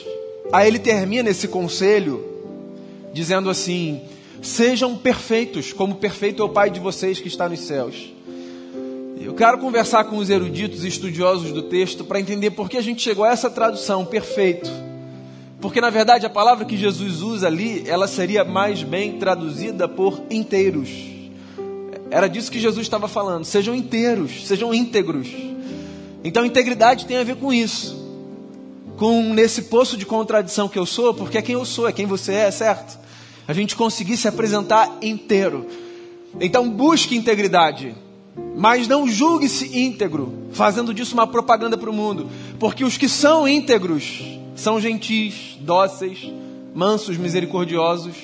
Aí 0.51 0.67
ele 0.67 0.79
termina 0.79 1.29
esse 1.29 1.47
conselho 1.47 2.25
dizendo 3.13 3.51
assim: 3.51 4.01
Sejam 4.41 4.97
perfeitos, 4.97 5.71
como 5.71 5.95
perfeito 5.95 6.41
é 6.41 6.45
o 6.45 6.49
Pai 6.49 6.71
de 6.71 6.79
vocês 6.79 7.19
que 7.19 7.27
está 7.27 7.47
nos 7.47 7.59
céus. 7.59 8.11
Eu 9.21 9.35
quero 9.35 9.59
conversar 9.59 10.05
com 10.05 10.17
os 10.17 10.31
eruditos 10.31 10.83
e 10.83 10.87
estudiosos 10.87 11.51
do 11.51 11.61
texto 11.61 12.03
para 12.03 12.19
entender 12.19 12.49
por 12.49 12.67
que 12.67 12.75
a 12.75 12.81
gente 12.81 13.03
chegou 13.03 13.23
a 13.23 13.29
essa 13.29 13.51
tradução, 13.51 14.03
perfeito. 14.03 14.67
Porque 15.61 15.79
na 15.79 15.91
verdade 15.91 16.25
a 16.25 16.29
palavra 16.29 16.65
que 16.65 16.75
Jesus 16.75 17.21
usa 17.21 17.45
ali, 17.45 17.83
ela 17.85 18.07
seria 18.07 18.43
mais 18.43 18.81
bem 18.81 19.19
traduzida 19.19 19.87
por 19.87 20.23
inteiros. 20.31 20.89
Era 22.09 22.27
disso 22.27 22.51
que 22.51 22.59
Jesus 22.59 22.87
estava 22.87 23.07
falando. 23.07 23.45
Sejam 23.45 23.75
inteiros, 23.75 24.47
sejam 24.47 24.73
íntegros. 24.73 25.27
Então 26.23 26.43
integridade 26.43 27.05
tem 27.05 27.17
a 27.17 27.23
ver 27.23 27.35
com 27.35 27.53
isso. 27.53 27.95
Com 28.97 29.35
nesse 29.35 29.63
poço 29.63 29.95
de 29.95 30.05
contradição 30.05 30.67
que 30.67 30.79
eu 30.79 30.85
sou, 30.87 31.13
porque 31.13 31.37
é 31.37 31.43
quem 31.43 31.53
eu 31.53 31.63
sou, 31.63 31.87
é 31.87 31.91
quem 31.91 32.07
você 32.07 32.33
é, 32.33 32.49
certo? 32.49 33.00
A 33.47 33.53
gente 33.53 33.75
conseguir 33.75 34.17
se 34.17 34.27
apresentar 34.27 34.97
inteiro. 35.01 35.65
Então 36.39 36.69
busque 36.69 37.15
integridade. 37.15 37.95
Mas 38.55 38.87
não 38.87 39.07
julgue-se 39.07 39.77
íntegro, 39.77 40.47
fazendo 40.51 40.93
disso 40.93 41.13
uma 41.13 41.27
propaganda 41.27 41.77
para 41.77 41.89
o 41.89 41.93
mundo. 41.93 42.29
Porque 42.59 42.83
os 42.83 42.97
que 42.97 43.09
são 43.09 43.47
íntegros 43.47 44.21
são 44.55 44.79
gentis, 44.79 45.57
dóceis, 45.59 46.31
mansos, 46.73 47.17
misericordiosos. 47.17 48.15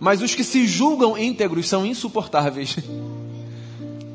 Mas 0.00 0.22
os 0.22 0.34
que 0.34 0.44
se 0.44 0.66
julgam 0.66 1.16
íntegros 1.16 1.68
são 1.68 1.84
insuportáveis. 1.84 2.76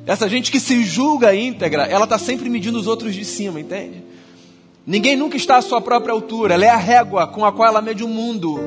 Essa 0.05 0.27
gente 0.27 0.51
que 0.51 0.59
se 0.59 0.83
julga 0.83 1.33
íntegra, 1.35 1.83
ela 1.83 2.05
está 2.05 2.17
sempre 2.17 2.49
medindo 2.49 2.79
os 2.79 2.87
outros 2.87 3.13
de 3.13 3.23
cima, 3.23 3.59
entende? 3.59 4.03
Ninguém 4.85 5.15
nunca 5.15 5.37
está 5.37 5.57
à 5.57 5.61
sua 5.61 5.79
própria 5.79 6.11
altura, 6.11 6.55
ela 6.55 6.65
é 6.65 6.69
a 6.69 6.77
régua 6.77 7.27
com 7.27 7.45
a 7.45 7.51
qual 7.51 7.69
ela 7.69 7.81
mede 7.81 8.03
o 8.03 8.07
mundo. 8.07 8.59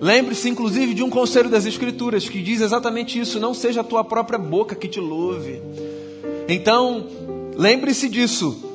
Lembre-se, 0.00 0.48
inclusive, 0.48 0.94
de 0.94 1.02
um 1.02 1.10
conselho 1.10 1.48
das 1.48 1.66
Escrituras 1.66 2.28
que 2.28 2.42
diz 2.42 2.60
exatamente 2.60 3.18
isso: 3.18 3.40
não 3.40 3.54
seja 3.54 3.80
a 3.80 3.84
tua 3.84 4.04
própria 4.04 4.38
boca 4.38 4.74
que 4.74 4.88
te 4.88 5.00
louve. 5.00 5.62
Então, 6.48 7.06
lembre-se 7.56 8.08
disso. 8.08 8.70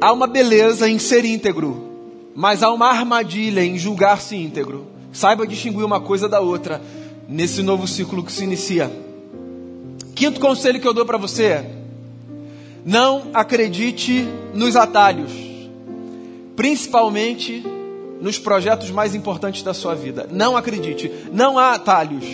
Há 0.00 0.12
uma 0.12 0.26
beleza 0.26 0.88
em 0.88 0.98
ser 0.98 1.24
íntegro, 1.24 1.82
mas 2.34 2.62
há 2.62 2.70
uma 2.70 2.88
armadilha 2.88 3.64
em 3.64 3.78
julgar-se 3.78 4.36
íntegro. 4.36 4.86
Saiba 5.12 5.46
distinguir 5.46 5.84
uma 5.84 6.00
coisa 6.00 6.28
da 6.28 6.40
outra 6.40 6.82
nesse 7.28 7.62
novo 7.62 7.86
ciclo 7.86 8.22
que 8.22 8.32
se 8.32 8.44
inicia. 8.44 8.90
Quinto 10.14 10.40
conselho 10.40 10.80
que 10.80 10.86
eu 10.86 10.92
dou 10.92 11.06
para 11.06 11.16
você: 11.16 11.64
não 12.84 13.30
acredite 13.32 14.28
nos 14.52 14.76
atalhos, 14.76 15.32
principalmente 16.54 17.64
nos 18.24 18.38
projetos 18.38 18.90
mais 18.90 19.14
importantes 19.14 19.62
da 19.62 19.74
sua 19.74 19.94
vida. 19.94 20.26
Não 20.32 20.56
acredite, 20.56 21.12
não 21.30 21.58
há 21.58 21.74
atalhos. 21.74 22.24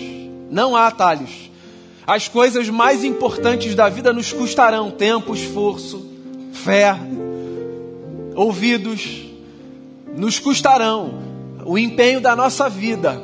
Não 0.49 0.77
há 0.77 0.87
atalhos. 0.87 1.51
As 2.07 2.29
coisas 2.29 2.69
mais 2.69 3.03
importantes 3.03 3.75
da 3.75 3.89
vida 3.89 4.13
nos 4.13 4.33
custarão 4.33 4.93
tempo, 4.93 5.35
esforço, 5.35 6.09
fé, 6.53 6.97
ouvidos, 8.37 9.27
nos 10.17 10.39
custarão 10.39 11.23
o 11.65 11.77
empenho 11.77 12.21
da 12.21 12.37
nossa 12.37 12.69
vida. 12.69 13.21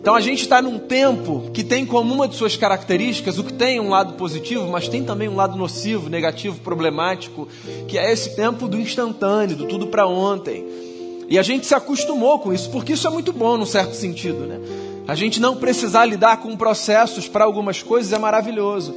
Então 0.00 0.14
a 0.14 0.20
gente 0.22 0.40
está 0.40 0.62
num 0.62 0.78
tempo 0.78 1.50
que 1.52 1.62
tem 1.62 1.84
como 1.84 2.14
uma 2.14 2.26
de 2.26 2.36
suas 2.36 2.56
características, 2.56 3.38
o 3.38 3.44
que 3.44 3.52
tem 3.52 3.80
um 3.80 3.90
lado 3.90 4.14
positivo, 4.14 4.66
mas 4.68 4.88
tem 4.88 5.04
também 5.04 5.28
um 5.28 5.36
lado 5.36 5.58
nocivo, 5.58 6.08
negativo, 6.08 6.58
problemático, 6.60 7.46
que 7.86 7.98
é 7.98 8.10
esse 8.10 8.34
tempo 8.34 8.66
do 8.66 8.80
instantâneo, 8.80 9.56
do 9.56 9.66
tudo 9.66 9.88
para 9.88 10.06
ontem. 10.06 10.87
E 11.28 11.38
a 11.38 11.42
gente 11.42 11.66
se 11.66 11.74
acostumou 11.74 12.38
com 12.38 12.52
isso, 12.52 12.70
porque 12.70 12.94
isso 12.94 13.06
é 13.06 13.10
muito 13.10 13.32
bom 13.32 13.58
num 13.58 13.66
certo 13.66 13.94
sentido, 13.94 14.46
né? 14.46 14.58
A 15.06 15.14
gente 15.14 15.40
não 15.40 15.56
precisar 15.56 16.04
lidar 16.06 16.38
com 16.38 16.56
processos 16.56 17.28
para 17.28 17.44
algumas 17.44 17.82
coisas 17.82 18.12
é 18.12 18.18
maravilhoso. 18.18 18.94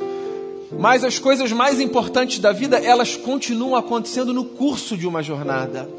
Mas 0.79 1.03
as 1.03 1.19
coisas 1.19 1.51
mais 1.51 1.81
importantes 1.81 2.39
da 2.39 2.53
vida, 2.53 2.77
elas 2.77 3.17
continuam 3.17 3.75
acontecendo 3.75 4.33
no 4.33 4.45
curso 4.45 4.95
de 4.95 5.05
uma 5.05 5.21
jornada. 5.21 5.89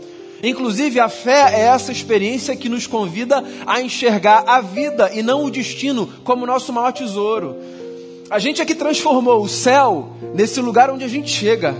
Inclusive, 0.42 0.98
a 0.98 1.08
fé 1.08 1.54
é 1.54 1.60
essa 1.66 1.92
experiência 1.92 2.56
que 2.56 2.68
nos 2.68 2.86
convida 2.86 3.44
a 3.66 3.80
enxergar 3.80 4.44
a 4.46 4.60
vida 4.60 5.10
e 5.14 5.22
não 5.22 5.44
o 5.44 5.50
destino 5.50 6.08
como 6.24 6.46
nosso 6.46 6.72
maior 6.72 6.92
tesouro. 6.92 7.56
A 8.28 8.38
gente 8.38 8.62
é 8.62 8.64
que 8.64 8.74
transformou 8.74 9.42
o 9.42 9.48
céu 9.48 10.10
nesse 10.34 10.60
lugar 10.60 10.90
onde 10.90 11.04
a 11.04 11.08
gente 11.08 11.30
chega. 11.30 11.76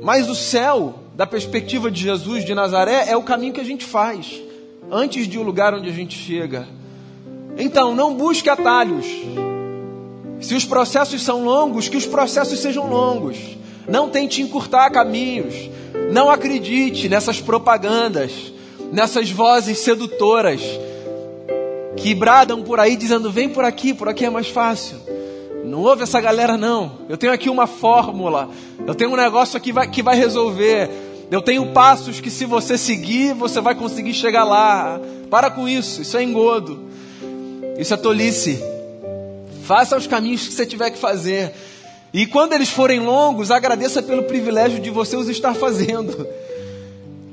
Mas 0.00 0.28
o 0.28 0.34
céu 0.34 0.94
da 1.14 1.26
perspectiva 1.26 1.90
de 1.90 2.02
Jesus 2.02 2.44
de 2.44 2.54
Nazaré, 2.54 3.06
é 3.08 3.16
o 3.16 3.22
caminho 3.22 3.52
que 3.52 3.60
a 3.60 3.64
gente 3.64 3.84
faz 3.84 4.40
antes 4.90 5.26
de 5.26 5.38
o 5.38 5.42
lugar 5.42 5.74
onde 5.74 5.88
a 5.88 5.92
gente 5.92 6.18
chega. 6.18 6.66
Então, 7.56 7.94
não 7.94 8.14
busque 8.14 8.48
atalhos. 8.48 9.06
Se 10.40 10.54
os 10.54 10.64
processos 10.64 11.22
são 11.22 11.44
longos, 11.44 11.88
que 11.88 11.96
os 11.96 12.06
processos 12.06 12.58
sejam 12.58 12.88
longos. 12.88 13.38
Não 13.88 14.08
tente 14.08 14.42
encurtar 14.42 14.90
caminhos. 14.90 15.54
Não 16.10 16.30
acredite 16.30 17.08
nessas 17.08 17.40
propagandas, 17.40 18.52
nessas 18.90 19.30
vozes 19.30 19.78
sedutoras 19.78 20.60
que 21.96 22.14
bradam 22.14 22.62
por 22.62 22.80
aí 22.80 22.96
dizendo: 22.96 23.30
vem 23.30 23.48
por 23.48 23.64
aqui, 23.64 23.94
por 23.94 24.08
aqui 24.08 24.24
é 24.24 24.30
mais 24.30 24.48
fácil. 24.48 24.96
Não 25.64 25.80
ouve 25.80 26.02
essa 26.02 26.20
galera, 26.20 26.56
não. 26.56 26.92
Eu 27.08 27.16
tenho 27.16 27.32
aqui 27.32 27.48
uma 27.48 27.66
fórmula. 27.66 28.50
Eu 28.86 28.94
tenho 28.94 29.10
um 29.10 29.16
negócio 29.16 29.56
aqui 29.56 29.72
vai, 29.72 29.88
que 29.88 30.02
vai 30.02 30.16
resolver. 30.16 30.90
Eu 31.30 31.40
tenho 31.40 31.72
passos 31.72 32.20
que, 32.20 32.30
se 32.30 32.44
você 32.44 32.76
seguir, 32.76 33.32
você 33.32 33.60
vai 33.60 33.74
conseguir 33.74 34.12
chegar 34.12 34.44
lá. 34.44 35.00
Para 35.30 35.50
com 35.50 35.68
isso. 35.68 36.02
Isso 36.02 36.16
é 36.16 36.22
engodo. 36.22 36.80
Isso 37.78 37.94
é 37.94 37.96
tolice. 37.96 38.62
Faça 39.64 39.96
os 39.96 40.06
caminhos 40.06 40.46
que 40.46 40.52
você 40.52 40.66
tiver 40.66 40.90
que 40.90 40.98
fazer. 40.98 41.52
E 42.12 42.26
quando 42.26 42.52
eles 42.52 42.68
forem 42.68 43.00
longos, 43.00 43.50
agradeça 43.50 44.02
pelo 44.02 44.24
privilégio 44.24 44.80
de 44.80 44.90
você 44.90 45.16
os 45.16 45.28
estar 45.28 45.54
fazendo. 45.54 46.26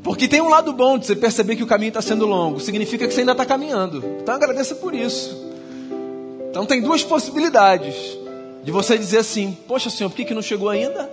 Porque 0.03 0.27
tem 0.27 0.39
um 0.39 0.47
lado 0.47 0.71
bom 0.71 0.97
de 0.97 1.05
você 1.05 1.15
perceber 1.15 1.55
que 1.55 1.63
o 1.63 1.67
caminho 1.67 1.89
está 1.89 2.01
sendo 2.01 2.25
longo. 2.25 2.59
Significa 2.59 3.07
que 3.07 3.13
você 3.13 3.21
ainda 3.21 3.33
está 3.33 3.45
caminhando. 3.45 4.03
Então 4.21 4.35
agradeça 4.35 4.75
por 4.75 4.93
isso. 4.93 5.49
Então 6.49 6.65
tem 6.65 6.81
duas 6.81 7.03
possibilidades 7.03 8.17
de 8.69 8.71
você 8.71 8.99
dizer 8.99 9.17
assim: 9.17 9.57
Poxa, 9.67 9.89
Senhor, 9.89 10.11
por 10.11 10.15
que, 10.15 10.25
que 10.25 10.33
não 10.33 10.43
chegou 10.43 10.69
ainda? 10.69 11.09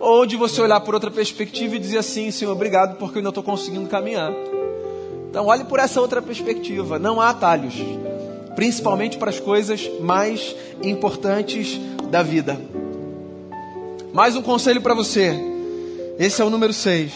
Ou 0.00 0.26
de 0.26 0.36
você 0.36 0.60
olhar 0.60 0.80
por 0.80 0.92
outra 0.92 1.08
perspectiva 1.08 1.76
e 1.76 1.78
dizer 1.78 1.98
assim: 1.98 2.32
Senhor, 2.32 2.50
obrigado 2.50 2.96
porque 2.96 3.18
eu 3.18 3.20
ainda 3.20 3.28
estou 3.28 3.44
conseguindo 3.44 3.88
caminhar. 3.88 4.32
Então, 5.30 5.46
olhe 5.46 5.62
por 5.62 5.78
essa 5.78 6.00
outra 6.00 6.20
perspectiva. 6.20 6.98
Não 6.98 7.20
há 7.20 7.30
atalhos, 7.30 7.74
principalmente 8.56 9.18
para 9.18 9.30
as 9.30 9.38
coisas 9.38 9.88
mais 10.00 10.56
importantes 10.82 11.80
da 12.10 12.24
vida. 12.24 12.60
Mais 14.12 14.34
um 14.34 14.42
conselho 14.42 14.82
para 14.82 14.94
você. 14.94 15.32
Esse 16.18 16.42
é 16.42 16.44
o 16.44 16.50
número 16.50 16.72
6. 16.72 17.12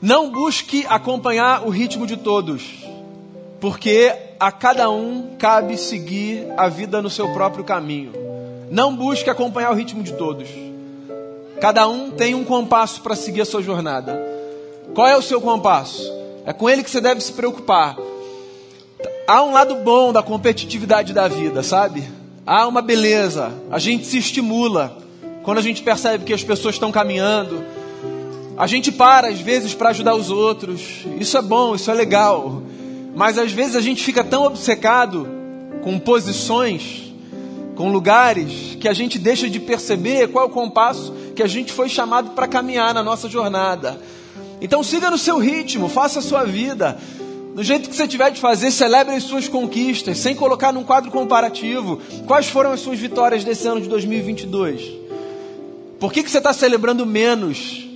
Não 0.00 0.30
busque 0.30 0.86
acompanhar 0.88 1.66
o 1.66 1.70
ritmo 1.70 2.06
de 2.06 2.16
todos, 2.16 2.62
porque 3.60 4.29
a 4.40 4.50
cada 4.50 4.90
um 4.90 5.36
cabe 5.38 5.76
seguir 5.76 6.46
a 6.56 6.66
vida 6.66 7.02
no 7.02 7.10
seu 7.10 7.30
próprio 7.34 7.62
caminho. 7.62 8.12
Não 8.70 8.96
busque 8.96 9.28
acompanhar 9.28 9.70
o 9.70 9.74
ritmo 9.74 10.02
de 10.02 10.14
todos. 10.14 10.48
Cada 11.60 11.86
um 11.86 12.10
tem 12.10 12.34
um 12.34 12.42
compasso 12.42 13.02
para 13.02 13.14
seguir 13.14 13.42
a 13.42 13.44
sua 13.44 13.60
jornada. 13.60 14.18
Qual 14.94 15.06
é 15.06 15.14
o 15.14 15.20
seu 15.20 15.42
compasso? 15.42 16.02
É 16.46 16.54
com 16.54 16.70
ele 16.70 16.82
que 16.82 16.90
você 16.90 17.02
deve 17.02 17.20
se 17.20 17.32
preocupar. 17.32 17.98
Há 19.28 19.42
um 19.42 19.52
lado 19.52 19.74
bom 19.74 20.10
da 20.10 20.22
competitividade 20.22 21.12
da 21.12 21.28
vida, 21.28 21.62
sabe? 21.62 22.08
Há 22.46 22.66
uma 22.66 22.80
beleza. 22.80 23.52
A 23.70 23.78
gente 23.78 24.06
se 24.06 24.16
estimula 24.16 24.96
quando 25.42 25.58
a 25.58 25.62
gente 25.62 25.82
percebe 25.82 26.24
que 26.24 26.32
as 26.32 26.42
pessoas 26.42 26.76
estão 26.76 26.90
caminhando. 26.90 27.62
A 28.56 28.66
gente 28.66 28.90
para 28.90 29.28
às 29.28 29.38
vezes 29.38 29.74
para 29.74 29.90
ajudar 29.90 30.14
os 30.14 30.30
outros. 30.30 31.04
Isso 31.18 31.36
é 31.36 31.42
bom, 31.42 31.74
isso 31.74 31.90
é 31.90 31.94
legal. 31.94 32.62
Mas 33.14 33.38
às 33.38 33.52
vezes 33.52 33.76
a 33.76 33.80
gente 33.80 34.02
fica 34.02 34.22
tão 34.22 34.44
obcecado 34.44 35.28
com 35.82 35.98
posições, 35.98 37.12
com 37.74 37.90
lugares, 37.90 38.76
que 38.80 38.88
a 38.88 38.92
gente 38.92 39.18
deixa 39.18 39.48
de 39.48 39.58
perceber 39.58 40.28
qual 40.28 40.44
é 40.44 40.48
o 40.48 40.50
compasso 40.50 41.12
que 41.34 41.42
a 41.42 41.46
gente 41.46 41.72
foi 41.72 41.88
chamado 41.88 42.30
para 42.30 42.46
caminhar 42.46 42.92
na 42.92 43.02
nossa 43.02 43.28
jornada. 43.28 44.00
Então 44.60 44.82
siga 44.82 45.10
no 45.10 45.18
seu 45.18 45.38
ritmo, 45.38 45.88
faça 45.88 46.18
a 46.18 46.22
sua 46.22 46.44
vida. 46.44 46.98
Do 47.54 47.64
jeito 47.64 47.88
que 47.88 47.96
você 47.96 48.06
tiver 48.06 48.30
de 48.30 48.40
fazer, 48.40 48.70
celebre 48.70 49.14
as 49.14 49.24
suas 49.24 49.48
conquistas, 49.48 50.18
sem 50.18 50.34
colocar 50.34 50.72
num 50.72 50.84
quadro 50.84 51.10
comparativo. 51.10 52.00
Quais 52.26 52.48
foram 52.48 52.72
as 52.72 52.80
suas 52.80 52.98
vitórias 52.98 53.42
desse 53.42 53.66
ano 53.66 53.80
de 53.80 53.88
2022? 53.88 54.82
Por 55.98 56.12
que, 56.12 56.22
que 56.22 56.30
você 56.30 56.38
está 56.38 56.52
celebrando 56.52 57.04
menos? 57.04 57.88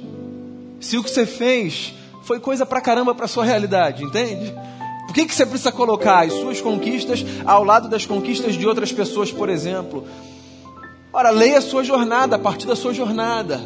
Se 0.81 0.99
o 0.99 1.05
que 1.05 1.11
você 1.11 1.25
fez 1.25 1.95
foi 2.23 2.41
coisa 2.41 2.67
pra 2.67 2.81
caramba 2.81 3.15
pra 3.15 3.29
sua 3.29 3.45
realidade, 3.45 4.03
entende? 4.03 4.53
Que, 5.15 5.27
que 5.27 5.35
você 5.35 5.47
precisa 5.47 5.71
colocar 5.71 6.27
as 6.27 6.33
suas 6.33 6.61
conquistas 6.61 7.25
ao 7.47 7.63
lado 7.63 7.89
das 7.89 8.05
conquistas 8.05 8.57
de 8.57 8.67
outras 8.67 8.91
pessoas, 8.91 9.31
por 9.31 9.49
exemplo? 9.49 10.05
Ora, 11.13 11.31
leia 11.31 11.59
a 11.59 11.63
sua 11.63 11.85
jornada, 11.85 12.35
a 12.35 12.39
partir 12.39 12.67
da 12.67 12.75
sua 12.75 12.93
jornada. 12.93 13.61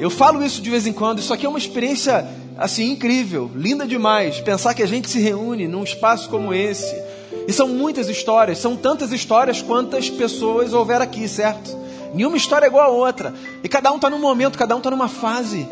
Eu 0.00 0.10
falo 0.10 0.44
isso 0.44 0.60
de 0.60 0.70
vez 0.70 0.88
em 0.88 0.92
quando, 0.92 1.20
isso 1.20 1.32
aqui 1.32 1.46
é 1.46 1.48
uma 1.48 1.58
experiência 1.58 2.26
assim 2.58 2.90
incrível, 2.90 3.48
linda 3.54 3.86
demais. 3.86 4.40
Pensar 4.40 4.74
que 4.74 4.82
a 4.82 4.86
gente 4.86 5.08
se 5.08 5.20
reúne 5.20 5.68
num 5.68 5.84
espaço 5.84 6.28
como 6.28 6.52
esse 6.52 7.00
E 7.46 7.52
são 7.52 7.68
muitas 7.68 8.08
histórias, 8.08 8.58
são 8.58 8.76
tantas 8.76 9.12
histórias 9.12 9.62
quantas 9.62 10.10
pessoas 10.10 10.72
houver 10.72 11.00
aqui, 11.00 11.28
certo? 11.28 11.78
Nenhuma 12.12 12.36
história 12.36 12.66
é 12.66 12.68
igual 12.68 12.86
a 12.86 12.92
outra. 12.92 13.32
E 13.62 13.68
cada 13.68 13.92
um 13.92 13.96
está 13.96 14.10
num 14.10 14.18
momento, 14.18 14.58
cada 14.58 14.74
um 14.74 14.78
está 14.78 14.90
numa 14.90 15.08
fase. 15.08 15.68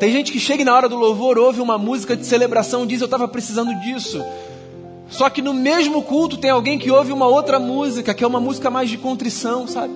Tem 0.00 0.10
gente 0.10 0.32
que 0.32 0.40
chega 0.40 0.64
na 0.64 0.74
hora 0.74 0.88
do 0.88 0.96
louvor, 0.96 1.36
ouve 1.36 1.60
uma 1.60 1.76
música 1.76 2.16
de 2.16 2.24
celebração, 2.24 2.86
diz 2.86 3.02
eu 3.02 3.04
estava 3.04 3.28
precisando 3.28 3.74
disso. 3.80 4.24
Só 5.10 5.28
que 5.28 5.42
no 5.42 5.52
mesmo 5.52 6.02
culto 6.02 6.38
tem 6.38 6.50
alguém 6.50 6.78
que 6.78 6.90
ouve 6.90 7.12
uma 7.12 7.26
outra 7.26 7.60
música, 7.60 8.14
que 8.14 8.24
é 8.24 8.26
uma 8.26 8.40
música 8.40 8.70
mais 8.70 8.88
de 8.88 8.96
contrição, 8.96 9.68
sabe? 9.68 9.92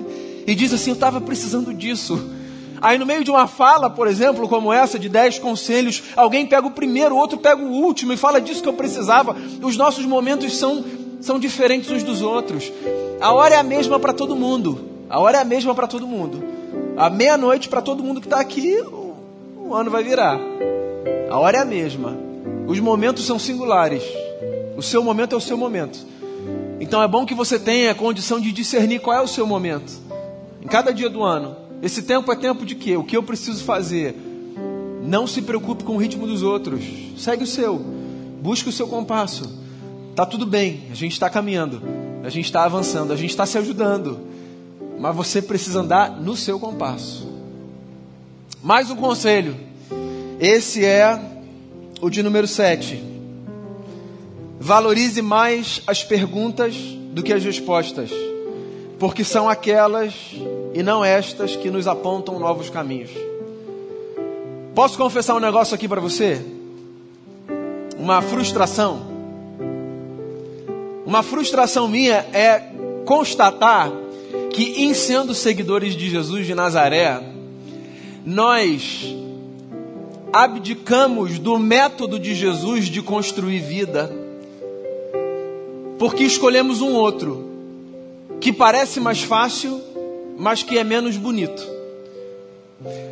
E 0.46 0.54
diz 0.54 0.75
assim: 0.75 0.90
Eu 0.90 0.94
estava 0.94 1.23
precisando 1.23 1.73
disso. 1.73 2.23
Aí 2.82 2.99
no 2.99 3.06
meio 3.06 3.25
de 3.25 3.30
uma 3.30 3.46
fala, 3.46 3.88
por 3.88 4.06
exemplo, 4.06 4.46
como 4.46 4.70
essa, 4.70 4.99
de 4.99 5.08
dez 5.08 5.38
conselhos, 5.38 6.02
alguém 6.14 6.44
pega 6.44 6.66
o 6.66 6.70
primeiro, 6.70 7.16
outro 7.16 7.38
pega 7.38 7.62
o 7.62 7.70
último 7.70 8.12
e 8.12 8.18
fala 8.18 8.42
disso 8.42 8.62
que 8.62 8.68
eu 8.68 8.75
precisava. 8.75 9.34
Os 9.62 9.75
nossos 9.75 10.04
momentos 10.04 10.54
são, 10.58 10.84
são 11.18 11.38
diferentes 11.38 11.90
uns 11.90 12.02
dos 12.02 12.20
outros. 12.20 12.70
A 13.23 13.32
hora 13.32 13.54
é 13.54 13.58
a 13.58 13.62
mesma 13.62 13.99
para 13.99 14.12
todo 14.12 14.37
mundo. 14.37 14.84
A 15.08 15.18
hora 15.18 15.38
é 15.38 15.40
a 15.40 15.46
mesma 15.46 15.75
para 15.75 15.87
todo 15.87 16.06
mundo. 16.06 16.44
A 16.94 17.08
meia-noite 17.08 17.70
para 17.70 17.80
todo 17.80 18.02
mundo 18.02 18.20
que 18.20 18.26
está 18.26 18.38
aqui, 18.38 18.76
o, 19.64 19.75
ano 19.75 19.90
vai 19.90 20.04
virar. 20.04 20.38
A 21.30 21.38
hora 21.38 21.59
é 21.59 21.61
a 21.61 21.64
mesma. 21.64 22.16
Os 22.66 22.78
momentos 22.80 23.25
são 23.25 23.38
singulares. 23.38 24.02
O 24.76 24.83
seu 24.83 25.02
momento 25.02 25.35
é 25.35 25.38
o 25.38 25.40
seu 25.40 25.56
momento. 25.56 25.99
Então 26.80 27.02
é 27.02 27.09
bom 27.09 27.25
que 27.25 27.35
você 27.35 27.59
tenha 27.59 27.90
a 27.90 27.94
condição 27.94 28.40
de 28.40 28.52
discernir 28.52 29.00
qual 29.00 29.16
é 29.16 29.23
o 29.23 29.28
seu 29.28 29.47
momento. 29.47 29.92
Em 30.62 30.66
cada 30.66 30.92
dia 30.92 31.09
do 31.09 31.23
ano. 31.23 31.56
Esse 31.83 32.02
tempo 32.02 32.33
é 32.33 32.37
tempo 32.37 32.64
de 32.64 32.75
quê? 32.75 32.97
O 32.97 33.04
que 33.04 33.16
eu 33.16 33.23
preciso 33.23 33.64
fazer? 33.64 34.14
Não 35.02 35.26
se 35.26 35.42
preocupe 35.42 35.85
com 35.85 35.94
o 35.94 35.99
ritmo 35.99 36.26
dos 36.26 36.42
outros. 36.42 36.83
Segue 37.16 37.44
o 37.44 37.47
seu. 37.47 37.76
Busque 38.40 38.68
o 38.68 38.73
seu 38.73 38.87
compasso. 38.87 39.61
Tá 40.14 40.25
tudo 40.25 40.47
bem. 40.47 40.85
A 40.90 40.94
gente 40.94 41.12
está 41.12 41.28
caminhando. 41.28 41.83
A 42.23 42.28
gente 42.28 42.47
está 42.47 42.64
avançando. 42.64 43.12
A 43.12 43.16
gente 43.16 43.30
está 43.30 43.44
se 43.44 43.59
ajudando. 43.59 44.21
Mas 44.99 45.14
você 45.14 45.42
precisa 45.42 45.80
andar 45.80 46.11
no 46.21 46.37
seu 46.37 46.59
compasso. 46.59 47.33
Mais 48.64 48.90
um 48.90 48.97
conselho. 48.97 49.54
Esse 50.40 50.87
é 50.87 51.21
o 52.00 52.09
de 52.09 52.23
número 52.23 52.49
7. 52.49 52.99
Valorize 54.59 55.21
mais 55.21 55.83
as 55.87 56.02
perguntas 56.02 56.75
do 57.12 57.23
que 57.23 57.35
as 57.35 57.44
respostas, 57.44 58.11
porque 58.99 59.23
são 59.23 59.50
aquelas 59.50 60.14
e 60.73 60.83
não 60.83 61.04
estas 61.04 61.54
que 61.54 61.71
nos 61.71 61.87
apontam 61.87 62.38
novos 62.38 62.71
caminhos. 62.71 63.11
Posso 64.75 64.97
confessar 64.97 65.35
um 65.35 65.40
negócio 65.40 65.75
aqui 65.75 65.87
para 65.87 66.00
você? 66.00 66.42
Uma 67.99 68.23
frustração. 68.23 69.02
Uma 71.04 71.23
frustração 71.23 71.87
minha 71.87 72.26
é 72.33 72.62
constatar 73.04 73.92
que, 74.54 74.85
em 74.85 74.94
sendo 74.94 75.35
seguidores 75.35 75.94
de 75.94 76.09
Jesus 76.09 76.47
de 76.47 76.54
Nazaré, 76.54 77.33
nós 78.25 79.14
abdicamos 80.33 81.38
do 81.38 81.59
método 81.59 82.19
de 82.19 82.35
Jesus 82.35 82.87
de 82.87 83.02
construir 83.02 83.61
vida 83.61 84.11
porque 85.99 86.25
escolhemos 86.25 86.81
um 86.81 86.93
outro 86.93 87.45
que 88.40 88.52
parece 88.52 88.99
mais 88.99 89.23
fácil, 89.23 89.81
mas 90.37 90.62
que 90.62 90.76
é 90.76 90.85
menos 90.85 91.16
bonito. 91.16 91.62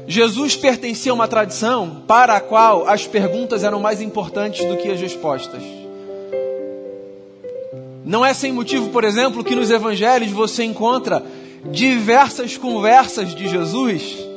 Jesus 0.07 0.57
pertencia 0.57 1.13
a 1.13 1.15
uma 1.15 1.29
tradição 1.29 2.03
para 2.07 2.37
a 2.37 2.41
qual 2.41 2.89
as 2.89 3.07
perguntas 3.07 3.65
eram 3.65 3.81
mais 3.81 4.03
importantes 4.03 4.67
do 4.67 4.77
que 4.77 4.91
as 4.91 5.01
respostas. 5.01 5.63
Não 8.05 8.27
é 8.27 8.35
sem 8.35 8.53
motivo, 8.53 8.91
por 8.91 9.05
exemplo, 9.05 9.45
que 9.45 9.55
nos 9.55 9.71
evangelhos 9.71 10.31
você 10.33 10.65
encontra 10.65 11.23
diversas 11.71 12.57
conversas 12.57 13.35
de 13.35 13.49
Jesus 13.49 14.32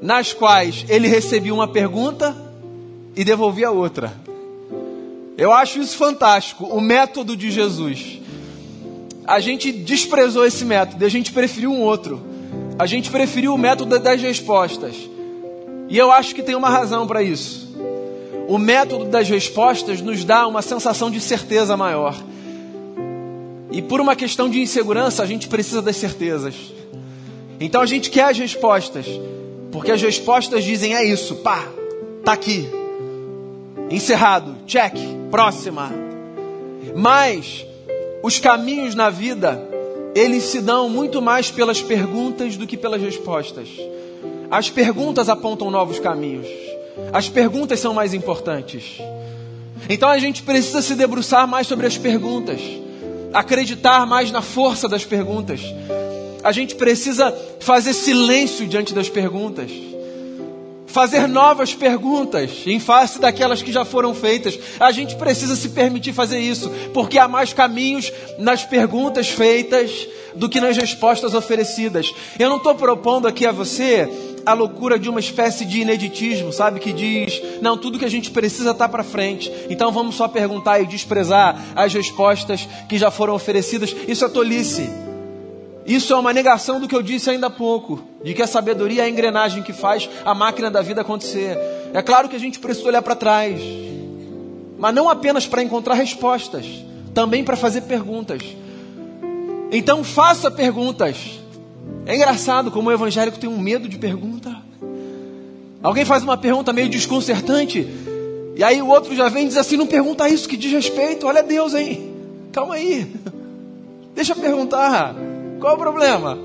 nas 0.00 0.32
quais 0.32 0.84
ele 0.88 1.08
recebia 1.08 1.52
uma 1.52 1.68
pergunta 1.68 2.36
e 3.16 3.24
devolvia 3.24 3.70
outra. 3.70 4.12
Eu 5.36 5.52
acho 5.52 5.80
isso 5.80 5.96
fantástico, 5.96 6.64
o 6.66 6.80
método 6.80 7.36
de 7.36 7.50
Jesus. 7.50 8.20
A 9.26 9.40
gente 9.40 9.70
desprezou 9.70 10.44
esse 10.44 10.64
método, 10.64 11.04
a 11.04 11.08
gente 11.08 11.32
preferiu 11.32 11.70
um 11.70 11.82
outro. 11.82 12.20
A 12.78 12.86
gente 12.86 13.10
preferiu 13.10 13.54
o 13.54 13.58
método 13.58 13.98
das 13.98 14.20
respostas. 14.22 14.94
E 15.88 15.98
eu 15.98 16.12
acho 16.12 16.34
que 16.34 16.42
tem 16.42 16.54
uma 16.54 16.68
razão 16.68 17.06
para 17.06 17.22
isso. 17.22 17.68
O 18.48 18.56
método 18.56 19.04
das 19.06 19.28
respostas 19.28 20.00
nos 20.00 20.24
dá 20.24 20.46
uma 20.46 20.62
sensação 20.62 21.10
de 21.10 21.20
certeza 21.20 21.76
maior. 21.76 22.16
E 23.70 23.82
por 23.82 24.00
uma 24.00 24.16
questão 24.16 24.48
de 24.48 24.60
insegurança, 24.60 25.22
a 25.22 25.26
gente 25.26 25.48
precisa 25.48 25.82
das 25.82 25.96
certezas. 25.96 26.54
Então 27.60 27.80
a 27.80 27.86
gente 27.86 28.10
quer 28.10 28.24
as 28.24 28.38
respostas, 28.38 29.06
porque 29.70 29.92
as 29.92 30.00
respostas 30.00 30.64
dizem 30.64 30.94
é 30.94 31.04
isso, 31.04 31.36
pá, 31.36 31.66
tá 32.24 32.32
aqui. 32.32 32.68
Encerrado, 33.90 34.56
check, 34.66 34.94
próxima. 35.30 35.90
Mas 36.94 37.66
os 38.22 38.38
caminhos 38.38 38.94
na 38.94 39.10
vida, 39.10 39.62
eles 40.14 40.44
se 40.44 40.60
dão 40.60 40.88
muito 40.88 41.22
mais 41.22 41.50
pelas 41.50 41.80
perguntas 41.80 42.56
do 42.56 42.66
que 42.66 42.76
pelas 42.76 43.00
respostas. 43.00 43.68
As 44.50 44.70
perguntas 44.70 45.28
apontam 45.28 45.70
novos 45.70 45.98
caminhos. 45.98 46.46
As 47.12 47.28
perguntas 47.28 47.78
são 47.80 47.94
mais 47.94 48.12
importantes. 48.14 48.98
Então 49.88 50.08
a 50.08 50.18
gente 50.18 50.42
precisa 50.42 50.82
se 50.82 50.94
debruçar 50.94 51.46
mais 51.46 51.66
sobre 51.66 51.86
as 51.86 51.96
perguntas, 51.96 52.60
acreditar 53.32 54.06
mais 54.06 54.30
na 54.30 54.42
força 54.42 54.88
das 54.88 55.04
perguntas. 55.04 55.60
A 56.42 56.52
gente 56.52 56.74
precisa 56.74 57.36
fazer 57.60 57.92
silêncio 57.92 58.66
diante 58.66 58.94
das 58.94 59.08
perguntas 59.08 59.70
fazer 60.88 61.28
novas 61.28 61.74
perguntas 61.74 62.50
em 62.66 62.80
face 62.80 63.20
daquelas 63.20 63.62
que 63.62 63.70
já 63.70 63.84
foram 63.84 64.14
feitas. 64.14 64.58
A 64.80 64.90
gente 64.90 65.14
precisa 65.16 65.54
se 65.54 65.68
permitir 65.68 66.12
fazer 66.12 66.40
isso, 66.40 66.70
porque 66.92 67.18
há 67.18 67.28
mais 67.28 67.52
caminhos 67.52 68.12
nas 68.38 68.64
perguntas 68.64 69.28
feitas 69.28 70.08
do 70.34 70.48
que 70.48 70.60
nas 70.60 70.76
respostas 70.76 71.34
oferecidas. 71.34 72.12
Eu 72.38 72.48
não 72.48 72.56
estou 72.56 72.74
propondo 72.74 73.28
aqui 73.28 73.46
a 73.46 73.52
você 73.52 74.08
a 74.46 74.54
loucura 74.54 74.98
de 74.98 75.10
uma 75.10 75.20
espécie 75.20 75.64
de 75.66 75.82
ineditismo, 75.82 76.52
sabe? 76.52 76.80
Que 76.80 76.92
diz, 76.92 77.40
não, 77.60 77.76
tudo 77.76 77.98
que 77.98 78.04
a 78.04 78.10
gente 78.10 78.30
precisa 78.30 78.70
está 78.70 78.88
para 78.88 79.04
frente. 79.04 79.52
Então 79.68 79.92
vamos 79.92 80.14
só 80.14 80.26
perguntar 80.26 80.80
e 80.80 80.86
desprezar 80.86 81.62
as 81.76 81.92
respostas 81.92 82.66
que 82.88 82.96
já 82.96 83.10
foram 83.10 83.34
oferecidas. 83.34 83.94
Isso 84.08 84.24
é 84.24 84.28
tolice. 84.28 85.07
Isso 85.88 86.12
é 86.12 86.16
uma 86.16 86.34
negação 86.34 86.78
do 86.78 86.86
que 86.86 86.94
eu 86.94 87.00
disse 87.00 87.30
ainda 87.30 87.46
há 87.46 87.50
pouco, 87.50 87.98
de 88.22 88.34
que 88.34 88.42
a 88.42 88.46
sabedoria 88.46 89.00
é 89.00 89.04
a 89.06 89.08
engrenagem 89.08 89.62
que 89.62 89.72
faz 89.72 90.06
a 90.22 90.34
máquina 90.34 90.70
da 90.70 90.82
vida 90.82 91.00
acontecer. 91.00 91.56
É 91.94 92.02
claro 92.02 92.28
que 92.28 92.36
a 92.36 92.38
gente 92.38 92.58
precisa 92.58 92.88
olhar 92.88 93.00
para 93.00 93.14
trás, 93.14 93.58
mas 94.78 94.94
não 94.94 95.08
apenas 95.08 95.46
para 95.46 95.62
encontrar 95.62 95.94
respostas, 95.94 96.66
também 97.14 97.42
para 97.42 97.56
fazer 97.56 97.80
perguntas. 97.82 98.42
Então 99.72 100.04
faça 100.04 100.50
perguntas. 100.50 101.40
É 102.04 102.14
engraçado 102.14 102.70
como 102.70 102.90
o 102.90 102.92
evangélico 102.92 103.38
tem 103.38 103.48
um 103.48 103.58
medo 103.58 103.88
de 103.88 103.96
pergunta. 103.96 104.54
Alguém 105.82 106.04
faz 106.04 106.22
uma 106.22 106.36
pergunta 106.36 106.70
meio 106.70 106.90
desconcertante, 106.90 107.88
e 108.54 108.62
aí 108.62 108.82
o 108.82 108.88
outro 108.88 109.16
já 109.16 109.30
vem 109.30 109.46
e 109.46 109.48
diz 109.48 109.56
assim: 109.56 109.78
não 109.78 109.86
pergunta 109.86 110.28
isso 110.28 110.46
que 110.46 110.56
diz 110.58 110.70
respeito, 110.70 111.26
olha 111.26 111.42
Deus, 111.42 111.72
hein? 111.72 112.14
Calma 112.52 112.74
aí, 112.74 113.10
deixa 114.14 114.32
eu 114.32 114.36
perguntar. 114.36 115.27
Qual 115.60 115.74
o 115.74 115.78
problema? 115.78 116.38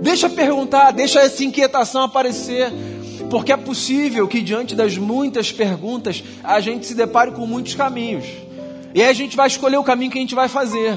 Deixa 0.00 0.28
perguntar, 0.28 0.92
deixa 0.92 1.20
essa 1.20 1.42
inquietação 1.44 2.02
aparecer. 2.02 2.72
Porque 3.30 3.52
é 3.52 3.56
possível 3.56 4.28
que 4.28 4.40
diante 4.40 4.74
das 4.74 4.96
muitas 4.96 5.50
perguntas 5.50 6.22
a 6.44 6.60
gente 6.60 6.86
se 6.86 6.94
depare 6.94 7.32
com 7.32 7.46
muitos 7.46 7.74
caminhos. 7.74 8.24
E 8.94 9.02
aí 9.02 9.08
a 9.08 9.12
gente 9.12 9.36
vai 9.36 9.48
escolher 9.48 9.76
o 9.76 9.84
caminho 9.84 10.10
que 10.10 10.18
a 10.18 10.20
gente 10.20 10.34
vai 10.34 10.48
fazer. 10.48 10.96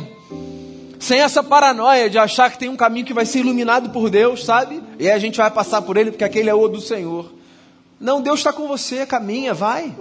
Sem 1.00 1.22
essa 1.22 1.42
paranoia 1.42 2.10
de 2.10 2.18
achar 2.18 2.52
que 2.52 2.60
tem 2.60 2.70
um 2.70 2.76
caminho 2.76 3.06
que 3.06 3.14
vai 3.14 3.26
ser 3.26 3.40
iluminado 3.40 3.90
por 3.90 4.10
Deus, 4.10 4.44
sabe? 4.44 4.82
E 5.00 5.08
aí 5.08 5.14
a 5.14 5.20
gente 5.20 5.38
vai 5.38 5.50
passar 5.50 5.82
por 5.82 5.98
ele 5.98 6.12
porque 6.12 6.24
aquele 6.24 6.50
é 6.50 6.54
o 6.54 6.68
do 6.68 6.82
Senhor. 6.82 7.32
Não, 8.00 8.22
Deus 8.22 8.40
está 8.40 8.54
com 8.54 8.68
você, 8.68 9.06
caminha, 9.06 9.54
vai. 9.54 9.96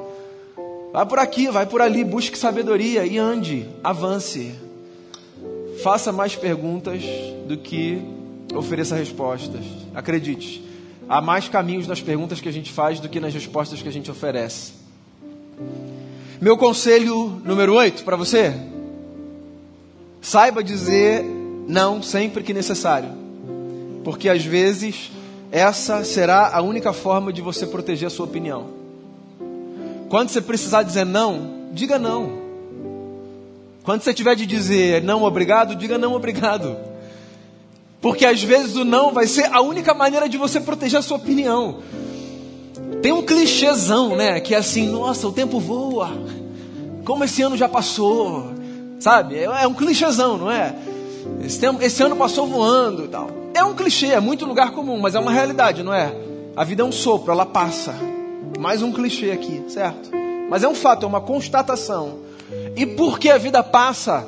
Vai 0.92 1.06
por 1.06 1.18
aqui, 1.18 1.48
vai 1.48 1.66
por 1.66 1.80
ali, 1.80 2.04
busque 2.04 2.36
sabedoria 2.36 3.06
e 3.06 3.16
ande, 3.16 3.68
avance. 3.82 4.67
Faça 5.82 6.10
mais 6.10 6.34
perguntas 6.34 7.02
do 7.46 7.56
que 7.56 8.02
ofereça 8.54 8.96
respostas. 8.96 9.64
Acredite, 9.94 10.64
há 11.08 11.20
mais 11.20 11.48
caminhos 11.48 11.86
nas 11.86 12.00
perguntas 12.00 12.40
que 12.40 12.48
a 12.48 12.52
gente 12.52 12.72
faz 12.72 12.98
do 12.98 13.08
que 13.08 13.20
nas 13.20 13.32
respostas 13.32 13.80
que 13.80 13.88
a 13.88 13.92
gente 13.92 14.10
oferece. 14.10 14.72
Meu 16.40 16.56
conselho 16.56 17.40
número 17.44 17.74
8 17.74 18.04
para 18.04 18.16
você: 18.16 18.54
saiba 20.20 20.64
dizer 20.64 21.24
não 21.68 22.02
sempre 22.02 22.42
que 22.42 22.54
necessário, 22.54 23.10
porque 24.02 24.28
às 24.28 24.44
vezes 24.44 25.12
essa 25.52 26.04
será 26.04 26.54
a 26.54 26.60
única 26.60 26.92
forma 26.92 27.32
de 27.32 27.40
você 27.40 27.66
proteger 27.66 28.06
a 28.06 28.10
sua 28.10 28.26
opinião. 28.26 28.66
Quando 30.08 30.30
você 30.30 30.40
precisar 30.40 30.82
dizer 30.82 31.04
não, 31.04 31.68
diga 31.72 31.98
não. 31.98 32.47
Quando 33.88 34.02
você 34.02 34.12
tiver 34.12 34.36
de 34.36 34.44
dizer 34.44 35.02
não 35.02 35.22
obrigado, 35.22 35.74
diga 35.74 35.96
não 35.96 36.12
obrigado. 36.12 36.76
Porque 38.02 38.26
às 38.26 38.42
vezes 38.42 38.76
o 38.76 38.84
não 38.84 39.14
vai 39.14 39.26
ser 39.26 39.50
a 39.50 39.62
única 39.62 39.94
maneira 39.94 40.28
de 40.28 40.36
você 40.36 40.60
proteger 40.60 40.98
a 40.98 41.02
sua 41.02 41.16
opinião. 41.16 41.78
Tem 43.00 43.12
um 43.12 43.22
clichêzão, 43.22 44.14
né? 44.14 44.40
Que 44.40 44.54
é 44.54 44.58
assim, 44.58 44.86
nossa, 44.86 45.26
o 45.26 45.32
tempo 45.32 45.58
voa. 45.58 46.10
Como 47.02 47.24
esse 47.24 47.40
ano 47.40 47.56
já 47.56 47.66
passou. 47.66 48.52
Sabe? 49.00 49.36
É, 49.36 49.44
é 49.44 49.66
um 49.66 49.72
clichêzão, 49.72 50.36
não 50.36 50.50
é? 50.50 50.74
Esse, 51.42 51.58
tempo, 51.58 51.82
esse 51.82 52.02
ano 52.02 52.14
passou 52.14 52.46
voando 52.46 53.06
e 53.06 53.08
tal. 53.08 53.30
É 53.54 53.64
um 53.64 53.72
clichê, 53.72 54.08
é 54.08 54.20
muito 54.20 54.44
lugar 54.44 54.72
comum, 54.72 55.00
mas 55.00 55.14
é 55.14 55.18
uma 55.18 55.32
realidade, 55.32 55.82
não 55.82 55.94
é? 55.94 56.14
A 56.54 56.62
vida 56.62 56.82
é 56.82 56.84
um 56.84 56.92
sopro, 56.92 57.32
ela 57.32 57.46
passa. 57.46 57.94
Mais 58.58 58.82
um 58.82 58.92
clichê 58.92 59.30
aqui, 59.30 59.64
certo? 59.66 60.10
Mas 60.50 60.62
é 60.62 60.68
um 60.68 60.74
fato, 60.74 61.04
é 61.04 61.08
uma 61.08 61.22
constatação. 61.22 62.27
E 62.76 62.86
porque 62.86 63.28
a 63.30 63.38
vida 63.38 63.62
passa, 63.62 64.26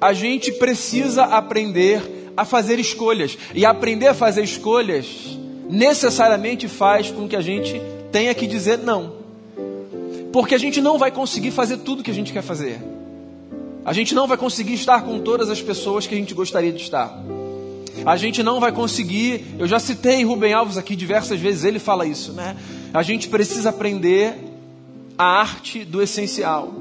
a 0.00 0.12
gente 0.12 0.52
precisa 0.52 1.24
aprender 1.24 2.32
a 2.36 2.44
fazer 2.44 2.78
escolhas. 2.78 3.36
E 3.54 3.66
aprender 3.66 4.08
a 4.08 4.14
fazer 4.14 4.42
escolhas 4.42 5.38
necessariamente 5.68 6.68
faz 6.68 7.10
com 7.10 7.28
que 7.28 7.36
a 7.36 7.40
gente 7.40 7.80
tenha 8.10 8.34
que 8.34 8.46
dizer 8.46 8.78
não. 8.78 9.20
Porque 10.32 10.54
a 10.54 10.58
gente 10.58 10.80
não 10.80 10.98
vai 10.98 11.10
conseguir 11.10 11.50
fazer 11.50 11.78
tudo 11.78 12.02
que 12.02 12.10
a 12.10 12.14
gente 12.14 12.32
quer 12.32 12.42
fazer. 12.42 12.80
A 13.84 13.92
gente 13.92 14.14
não 14.14 14.26
vai 14.26 14.36
conseguir 14.36 14.74
estar 14.74 15.02
com 15.02 15.20
todas 15.20 15.50
as 15.50 15.60
pessoas 15.60 16.06
que 16.06 16.14
a 16.14 16.18
gente 16.18 16.34
gostaria 16.34 16.72
de 16.72 16.82
estar. 16.82 17.22
A 18.04 18.16
gente 18.16 18.42
não 18.42 18.60
vai 18.60 18.72
conseguir. 18.72 19.44
Eu 19.58 19.66
já 19.66 19.78
citei 19.78 20.24
Rubem 20.24 20.52
Alves 20.52 20.76
aqui 20.76 20.94
diversas 20.94 21.40
vezes, 21.40 21.64
ele 21.64 21.78
fala 21.78 22.06
isso, 22.06 22.32
né? 22.32 22.56
A 22.92 23.02
gente 23.02 23.28
precisa 23.28 23.70
aprender 23.70 24.34
a 25.18 25.24
arte 25.24 25.84
do 25.84 26.00
essencial. 26.00 26.72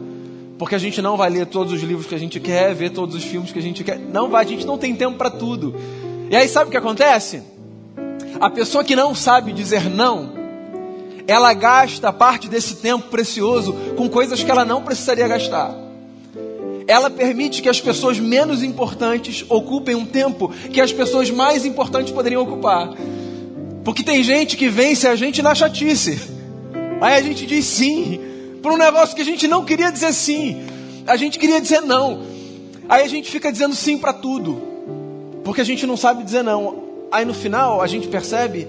Porque 0.59 0.75
a 0.75 0.77
gente 0.77 1.01
não 1.01 1.15
vai 1.15 1.29
ler 1.29 1.45
todos 1.45 1.71
os 1.71 1.81
livros 1.81 2.05
que 2.05 2.13
a 2.13 2.17
gente 2.17 2.37
quer, 2.37 2.75
ver 2.75 2.89
todos 2.89 3.15
os 3.15 3.23
filmes 3.23 3.49
que 3.49 3.57
a 3.57 3.61
gente 3.61 3.81
quer. 3.81 3.97
Não 3.97 4.29
vai, 4.29 4.43
a 4.43 4.47
gente 4.47 4.67
não 4.67 4.77
tem 4.77 4.93
tempo 4.93 5.17
para 5.17 5.29
tudo. 5.29 5.73
E 6.29 6.35
aí 6.35 6.49
sabe 6.49 6.67
o 6.67 6.71
que 6.71 6.75
acontece? 6.75 7.41
A 8.41 8.49
pessoa 8.49 8.83
que 8.83 8.93
não 8.93 9.15
sabe 9.15 9.53
dizer 9.53 9.89
não, 9.89 10.33
ela 11.25 11.53
gasta 11.53 12.11
parte 12.11 12.49
desse 12.49 12.75
tempo 12.75 13.07
precioso 13.07 13.71
com 13.95 14.09
coisas 14.09 14.43
que 14.43 14.51
ela 14.51 14.65
não 14.65 14.83
precisaria 14.83 15.29
gastar. 15.29 15.73
Ela 16.85 17.09
permite 17.09 17.61
que 17.61 17.69
as 17.69 17.79
pessoas 17.79 18.19
menos 18.19 18.61
importantes 18.61 19.45
ocupem 19.47 19.95
um 19.95 20.05
tempo 20.05 20.49
que 20.73 20.81
as 20.81 20.91
pessoas 20.91 21.31
mais 21.31 21.65
importantes 21.65 22.11
poderiam 22.11 22.41
ocupar. 22.41 22.93
Porque 23.85 24.03
tem 24.03 24.21
gente 24.23 24.57
que 24.57 24.67
vence 24.67 25.07
a 25.07 25.15
gente 25.15 25.41
na 25.41 25.55
chatice. 25.55 26.19
Aí 26.99 27.15
a 27.15 27.21
gente 27.21 27.45
diz 27.45 27.63
sim 27.63 28.28
para 28.61 28.73
um 28.73 28.77
negócio 28.77 29.15
que 29.15 29.21
a 29.21 29.25
gente 29.25 29.47
não 29.47 29.65
queria 29.65 29.91
dizer 29.91 30.13
sim. 30.13 30.61
A 31.07 31.15
gente 31.15 31.39
queria 31.39 31.59
dizer 31.59 31.81
não. 31.81 32.21
Aí 32.87 33.03
a 33.03 33.07
gente 33.07 33.29
fica 33.29 33.51
dizendo 33.51 33.75
sim 33.75 33.97
para 33.97 34.13
tudo. 34.13 34.61
Porque 35.43 35.61
a 35.61 35.63
gente 35.63 35.85
não 35.85 35.95
sabe 35.95 36.23
dizer 36.23 36.43
não. 36.43 36.83
Aí 37.11 37.25
no 37.25 37.33
final 37.33 37.81
a 37.81 37.87
gente 37.87 38.07
percebe 38.07 38.67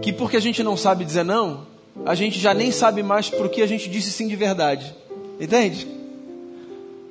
que 0.00 0.12
porque 0.12 0.36
a 0.36 0.40
gente 0.40 0.62
não 0.62 0.76
sabe 0.76 1.04
dizer 1.04 1.24
não, 1.24 1.66
a 2.04 2.14
gente 2.14 2.38
já 2.38 2.52
nem 2.52 2.70
sabe 2.70 3.02
mais 3.02 3.30
por 3.30 3.48
que 3.48 3.62
a 3.62 3.66
gente 3.66 3.88
disse 3.88 4.10
sim 4.10 4.26
de 4.26 4.36
verdade. 4.36 4.94
Entende? 5.40 5.86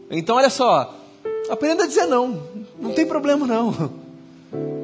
Então, 0.10 0.36
olha 0.36 0.50
só, 0.50 0.94
aprenda 1.50 1.84
a 1.84 1.88
dizer 1.88 2.06
não. 2.06 2.44
Não 2.80 2.92
tem 2.92 3.06
problema, 3.06 3.48
não. 3.48 3.92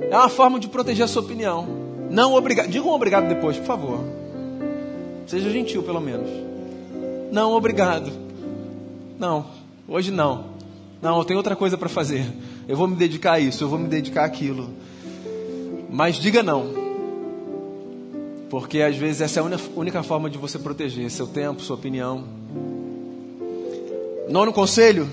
É 0.09 0.15
uma 0.15 0.29
forma 0.29 0.59
de 0.59 0.67
proteger 0.67 1.03
a 1.03 1.07
sua 1.07 1.21
opinião. 1.21 1.67
Não 2.09 2.33
obrigado. 2.33 2.69
Diga 2.69 2.85
um 2.85 2.91
obrigado 2.91 3.27
depois, 3.27 3.57
por 3.57 3.65
favor. 3.65 3.99
Seja 5.25 5.49
gentil, 5.49 5.83
pelo 5.83 5.99
menos. 5.99 6.29
Não, 7.31 7.53
obrigado. 7.53 8.11
Não, 9.19 9.45
hoje 9.87 10.11
não. 10.11 10.45
Não, 11.01 11.17
eu 11.17 11.25
tenho 11.25 11.37
outra 11.37 11.55
coisa 11.55 11.77
para 11.77 11.89
fazer. 11.89 12.25
Eu 12.67 12.75
vou 12.75 12.87
me 12.87 12.95
dedicar 12.95 13.33
a 13.33 13.39
isso, 13.39 13.63
eu 13.63 13.69
vou 13.69 13.79
me 13.79 13.87
dedicar 13.87 14.25
àquilo. 14.25 14.69
Mas 15.89 16.15
diga 16.15 16.41
não. 16.43 16.87
Porque 18.49 18.81
às 18.81 18.95
vezes 18.95 19.21
essa 19.21 19.39
é 19.39 19.43
a 19.43 19.59
única 19.75 20.03
forma 20.03 20.29
de 20.29 20.37
você 20.37 20.57
proteger 20.57 21.09
seu 21.11 21.27
tempo, 21.27 21.61
sua 21.61 21.75
opinião. 21.75 22.23
Nono 24.29 24.53
conselho: 24.53 25.09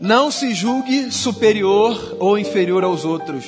não 0.00 0.30
se 0.30 0.54
julgue 0.54 1.10
superior 1.10 2.16
ou 2.18 2.38
inferior 2.38 2.84
aos 2.84 3.04
outros, 3.04 3.44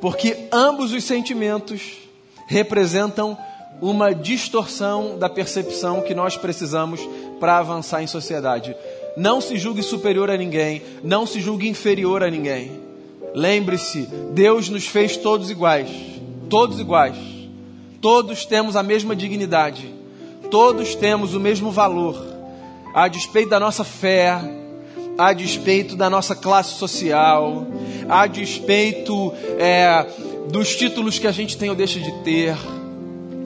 porque 0.00 0.48
ambos 0.52 0.92
os 0.92 1.04
sentimentos 1.04 1.98
representam 2.46 3.36
uma 3.80 4.14
distorção 4.14 5.18
da 5.18 5.28
percepção 5.28 6.00
que 6.00 6.14
nós 6.14 6.36
precisamos 6.36 7.00
para 7.38 7.58
avançar 7.58 8.02
em 8.02 8.06
sociedade. 8.06 8.74
Não 9.16 9.40
se 9.40 9.58
julgue 9.58 9.82
superior 9.82 10.30
a 10.30 10.36
ninguém, 10.36 10.82
não 11.02 11.26
se 11.26 11.40
julgue 11.40 11.68
inferior 11.68 12.22
a 12.22 12.30
ninguém. 12.30 12.80
Lembre-se, 13.34 14.08
Deus 14.32 14.68
nos 14.68 14.86
fez 14.86 15.16
todos 15.16 15.50
iguais 15.50 16.16
todos 16.48 16.78
iguais. 16.78 17.16
Todos 18.00 18.44
temos 18.44 18.76
a 18.76 18.82
mesma 18.82 19.14
dignidade. 19.16 19.92
Todos 20.50 20.94
temos 20.94 21.34
o 21.34 21.40
mesmo 21.40 21.70
valor. 21.70 22.16
A 22.94 23.08
despeito 23.08 23.50
da 23.50 23.60
nossa 23.60 23.84
fé, 23.84 24.38
a 25.18 25.32
despeito 25.32 25.96
da 25.96 26.08
nossa 26.08 26.34
classe 26.34 26.78
social, 26.78 27.66
a 28.08 28.26
despeito 28.26 29.32
é, 29.58 30.06
dos 30.50 30.74
títulos 30.76 31.18
que 31.18 31.26
a 31.26 31.32
gente 31.32 31.56
tem 31.58 31.68
ou 31.68 31.76
deixa 31.76 31.98
de 31.98 32.12
ter, 32.22 32.56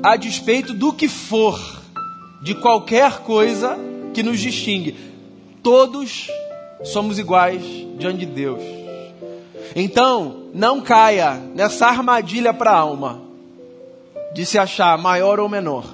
a 0.03 0.17
despeito 0.17 0.73
do 0.73 0.93
que 0.93 1.09
for, 1.09 1.61
de 2.43 2.55
qualquer 2.55 3.19
coisa 3.19 3.79
que 4.15 4.23
nos 4.23 4.41
distingue, 4.41 4.97
todos 5.63 6.29
somos 6.85 7.19
iguais 7.19 7.63
diante 7.99 8.21
de 8.21 8.27
Deus. 8.27 8.63
Então, 9.77 10.45
não 10.55 10.81
caia 10.81 11.35
nessa 11.55 11.87
armadilha 11.87 12.53
para 12.53 12.73
a 12.73 12.79
alma 12.79 13.23
de 14.33 14.47
se 14.47 14.59
achar 14.59 14.97
maior 14.99 15.39
ou 15.39 15.49
menor. 15.49 15.85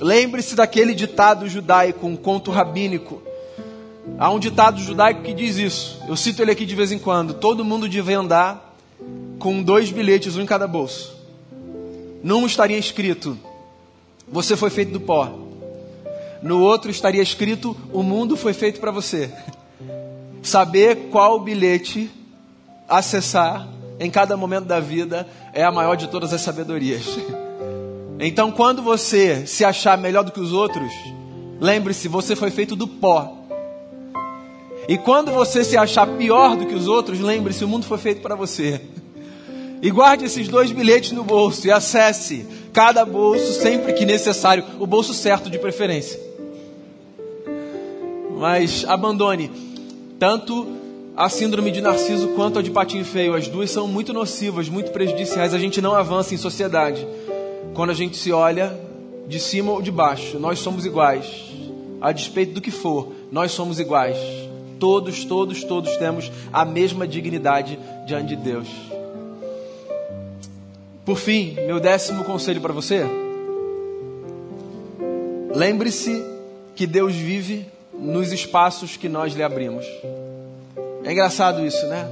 Lembre-se 0.00 0.54
daquele 0.54 0.94
ditado 0.94 1.48
judaico, 1.48 2.06
um 2.06 2.16
conto 2.16 2.50
rabínico. 2.50 3.22
Há 4.18 4.30
um 4.30 4.38
ditado 4.38 4.80
judaico 4.80 5.22
que 5.22 5.34
diz 5.34 5.56
isso. 5.56 6.00
Eu 6.08 6.16
cito 6.16 6.40
ele 6.40 6.52
aqui 6.52 6.64
de 6.64 6.74
vez 6.74 6.92
em 6.92 6.98
quando. 6.98 7.34
Todo 7.34 7.64
mundo 7.64 7.88
devia 7.88 8.18
andar 8.18 8.74
com 9.38 9.62
dois 9.62 9.90
bilhetes, 9.90 10.36
um 10.36 10.42
em 10.42 10.46
cada 10.46 10.66
bolso. 10.66 11.17
Num 12.22 12.46
estaria 12.46 12.78
escrito: 12.78 13.38
Você 14.28 14.56
foi 14.56 14.70
feito 14.70 14.92
do 14.92 15.00
pó. 15.00 15.32
No 16.42 16.60
outro 16.60 16.90
estaria 16.90 17.22
escrito: 17.22 17.76
O 17.92 18.02
mundo 18.02 18.36
foi 18.36 18.52
feito 18.52 18.80
para 18.80 18.90
você. 18.90 19.30
Saber 20.42 21.08
qual 21.10 21.40
bilhete 21.40 22.10
acessar 22.88 23.68
em 24.00 24.10
cada 24.10 24.36
momento 24.36 24.64
da 24.64 24.80
vida 24.80 25.28
é 25.52 25.64
a 25.64 25.70
maior 25.70 25.96
de 25.96 26.08
todas 26.08 26.32
as 26.32 26.40
sabedorias. 26.40 27.04
Então, 28.20 28.50
quando 28.50 28.82
você 28.82 29.46
se 29.46 29.64
achar 29.64 29.96
melhor 29.96 30.24
do 30.24 30.32
que 30.32 30.40
os 30.40 30.52
outros, 30.52 30.92
lembre-se, 31.60 32.08
você 32.08 32.34
foi 32.34 32.50
feito 32.50 32.74
do 32.74 32.88
pó. 32.88 33.32
E 34.88 34.98
quando 34.98 35.30
você 35.30 35.62
se 35.62 35.76
achar 35.76 36.04
pior 36.04 36.56
do 36.56 36.66
que 36.66 36.74
os 36.74 36.88
outros, 36.88 37.20
lembre-se, 37.20 37.64
o 37.64 37.68
mundo 37.68 37.86
foi 37.86 37.96
feito 37.96 38.20
para 38.20 38.34
você. 38.34 38.80
E 39.80 39.90
guarde 39.90 40.24
esses 40.24 40.48
dois 40.48 40.72
bilhetes 40.72 41.12
no 41.12 41.22
bolso 41.22 41.66
e 41.66 41.70
acesse 41.70 42.46
cada 42.72 43.04
bolso 43.04 43.52
sempre 43.52 43.92
que 43.92 44.04
necessário, 44.04 44.64
o 44.78 44.86
bolso 44.86 45.14
certo 45.14 45.48
de 45.48 45.58
preferência. 45.58 46.18
Mas 48.36 48.84
abandone 48.86 49.50
tanto 50.18 50.66
a 51.16 51.28
síndrome 51.28 51.72
de 51.72 51.80
Narciso 51.80 52.28
quanto 52.28 52.60
a 52.60 52.62
de 52.62 52.70
patinho 52.70 53.04
feio. 53.04 53.34
As 53.34 53.48
duas 53.48 53.70
são 53.70 53.88
muito 53.88 54.12
nocivas, 54.12 54.68
muito 54.68 54.92
prejudiciais. 54.92 55.52
A 55.52 55.58
gente 55.58 55.80
não 55.80 55.94
avança 55.94 56.34
em 56.34 56.38
sociedade. 56.38 57.06
Quando 57.74 57.90
a 57.90 57.94
gente 57.94 58.16
se 58.16 58.32
olha 58.32 58.78
de 59.26 59.40
cima 59.40 59.72
ou 59.72 59.82
de 59.82 59.90
baixo, 59.90 60.38
nós 60.38 60.60
somos 60.60 60.86
iguais. 60.86 61.26
A 62.00 62.12
despeito 62.12 62.52
do 62.52 62.60
que 62.60 62.70
for, 62.70 63.12
nós 63.32 63.50
somos 63.50 63.80
iguais. 63.80 64.16
Todos, 64.78 65.24
todos, 65.24 65.64
todos 65.64 65.96
temos 65.96 66.30
a 66.52 66.64
mesma 66.64 67.06
dignidade 67.06 67.78
diante 68.06 68.28
de 68.28 68.36
Deus. 68.36 68.87
Por 71.08 71.16
fim, 71.16 71.54
meu 71.64 71.80
décimo 71.80 72.22
conselho 72.22 72.60
para 72.60 72.70
você. 72.70 73.02
Lembre-se 75.54 76.22
que 76.76 76.86
Deus 76.86 77.14
vive 77.14 77.66
nos 77.98 78.30
espaços 78.30 78.98
que 78.98 79.08
nós 79.08 79.32
lhe 79.32 79.42
abrimos. 79.42 79.86
É 81.02 81.10
engraçado 81.10 81.64
isso, 81.64 81.86
né? 81.86 82.06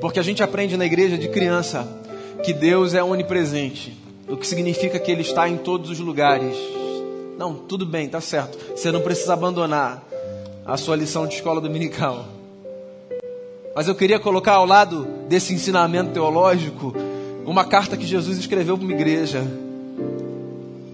Porque 0.00 0.18
a 0.18 0.22
gente 0.24 0.42
aprende 0.42 0.76
na 0.76 0.84
igreja 0.84 1.16
de 1.16 1.28
criança 1.28 1.86
que 2.42 2.52
Deus 2.52 2.92
é 2.92 3.04
onipresente, 3.04 3.96
o 4.28 4.36
que 4.36 4.48
significa 4.48 4.98
que 4.98 5.12
Ele 5.12 5.22
está 5.22 5.48
em 5.48 5.56
todos 5.56 5.88
os 5.88 6.00
lugares. 6.00 6.56
Não, 7.38 7.54
tudo 7.54 7.86
bem, 7.86 8.08
tá 8.08 8.20
certo. 8.20 8.58
Você 8.74 8.90
não 8.90 9.00
precisa 9.00 9.34
abandonar 9.34 10.02
a 10.66 10.76
sua 10.76 10.96
lição 10.96 11.24
de 11.24 11.36
escola 11.36 11.60
dominical. 11.60 12.26
Mas 13.76 13.86
eu 13.86 13.94
queria 13.94 14.18
colocar 14.18 14.54
ao 14.54 14.66
lado 14.66 15.06
desse 15.28 15.54
ensinamento 15.54 16.10
teológico 16.10 16.92
uma 17.44 17.64
carta 17.64 17.96
que 17.96 18.06
Jesus 18.06 18.38
escreveu 18.38 18.76
para 18.76 18.84
uma 18.84 18.94
igreja, 18.94 19.42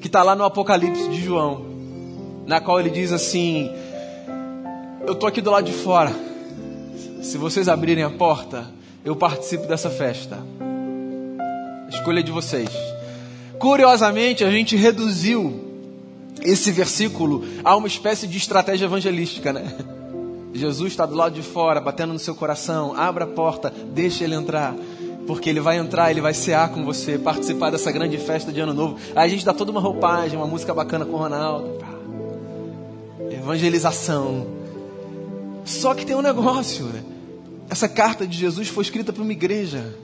que 0.00 0.06
está 0.06 0.22
lá 0.22 0.34
no 0.34 0.44
Apocalipse 0.44 1.08
de 1.08 1.22
João, 1.22 1.64
na 2.46 2.60
qual 2.60 2.80
ele 2.80 2.90
diz 2.90 3.12
assim: 3.12 3.70
eu 5.06 5.14
tô 5.14 5.26
aqui 5.26 5.40
do 5.40 5.50
lado 5.50 5.64
de 5.64 5.72
fora. 5.72 6.12
Se 7.22 7.36
vocês 7.36 7.68
abrirem 7.68 8.04
a 8.04 8.10
porta, 8.10 8.70
eu 9.04 9.16
participo 9.16 9.66
dessa 9.66 9.90
festa. 9.90 10.38
Escolha 11.88 12.22
de 12.22 12.30
vocês. 12.30 12.70
Curiosamente, 13.58 14.44
a 14.44 14.50
gente 14.50 14.76
reduziu 14.76 15.68
esse 16.42 16.70
versículo 16.70 17.44
a 17.62 17.76
uma 17.76 17.88
espécie 17.88 18.26
de 18.26 18.38
estratégia 18.38 18.86
evangelística, 18.86 19.52
né? 19.52 19.74
Jesus 20.52 20.92
está 20.92 21.06
do 21.06 21.14
lado 21.14 21.34
de 21.34 21.42
fora, 21.42 21.80
batendo 21.80 22.12
no 22.12 22.18
seu 22.18 22.34
coração. 22.34 22.94
Abra 22.94 23.24
a 23.24 23.28
porta, 23.28 23.72
deixe 23.92 24.24
ele 24.24 24.34
entrar. 24.34 24.74
Porque 25.26 25.48
ele 25.48 25.60
vai 25.60 25.78
entrar, 25.78 26.10
ele 26.10 26.20
vai 26.20 26.34
cear 26.34 26.70
com 26.70 26.84
você, 26.84 27.18
participar 27.18 27.70
dessa 27.70 27.92
grande 27.92 28.18
festa 28.18 28.52
de 28.52 28.60
Ano 28.60 28.74
Novo. 28.74 28.96
Aí 29.14 29.26
a 29.26 29.28
gente 29.28 29.44
dá 29.44 29.52
toda 29.52 29.70
uma 29.70 29.80
roupagem, 29.80 30.36
uma 30.36 30.46
música 30.46 30.74
bacana 30.74 31.04
com 31.04 31.12
o 31.12 31.18
Ronaldo. 31.18 31.78
Evangelização. 33.30 34.46
Só 35.64 35.94
que 35.94 36.04
tem 36.04 36.16
um 36.16 36.22
negócio, 36.22 36.86
né? 36.86 37.02
Essa 37.68 37.88
carta 37.88 38.26
de 38.26 38.36
Jesus 38.36 38.68
foi 38.68 38.82
escrita 38.82 39.12
para 39.12 39.22
uma 39.22 39.32
igreja. 39.32 39.94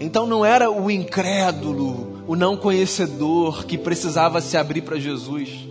Então 0.00 0.26
não 0.26 0.44
era 0.44 0.70
o 0.70 0.90
incrédulo, 0.90 2.24
o 2.26 2.34
não 2.34 2.56
conhecedor 2.56 3.64
que 3.64 3.78
precisava 3.78 4.40
se 4.40 4.56
abrir 4.56 4.82
para 4.82 4.98
Jesus. 4.98 5.68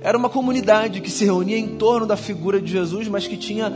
Era 0.00 0.16
uma 0.16 0.30
comunidade 0.30 1.00
que 1.02 1.10
se 1.10 1.26
reunia 1.26 1.58
em 1.58 1.76
torno 1.76 2.06
da 2.06 2.16
figura 2.16 2.60
de 2.60 2.72
Jesus, 2.72 3.06
mas 3.06 3.26
que 3.26 3.36
tinha 3.36 3.70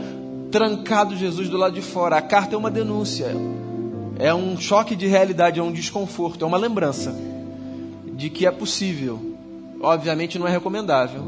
trancado 0.51 1.15
Jesus 1.15 1.49
do 1.49 1.57
lado 1.57 1.75
de 1.75 1.81
fora. 1.81 2.17
A 2.17 2.21
carta 2.21 2.55
é 2.55 2.57
uma 2.57 2.71
denúncia, 2.71 3.27
é 4.17 4.33
um 4.33 4.57
choque 4.57 4.95
de 4.95 5.07
realidade, 5.07 5.59
é 5.59 5.63
um 5.63 5.71
desconforto, 5.71 6.43
é 6.43 6.47
uma 6.47 6.57
lembrança 6.57 7.15
de 8.13 8.29
que 8.29 8.45
é 8.45 8.51
possível. 8.51 9.35
Obviamente 9.81 10.39
não 10.39 10.47
é 10.47 10.51
recomendável, 10.51 11.23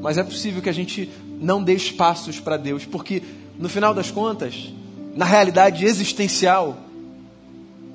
mas 0.00 0.18
é 0.18 0.22
possível 0.22 0.60
que 0.60 0.68
a 0.68 0.74
gente 0.74 1.08
não 1.40 1.62
dê 1.62 1.74
espaços 1.74 2.40
para 2.40 2.56
Deus, 2.56 2.84
porque 2.84 3.22
no 3.58 3.68
final 3.68 3.94
das 3.94 4.10
contas, 4.10 4.72
na 5.14 5.24
realidade 5.24 5.84
existencial, 5.84 6.76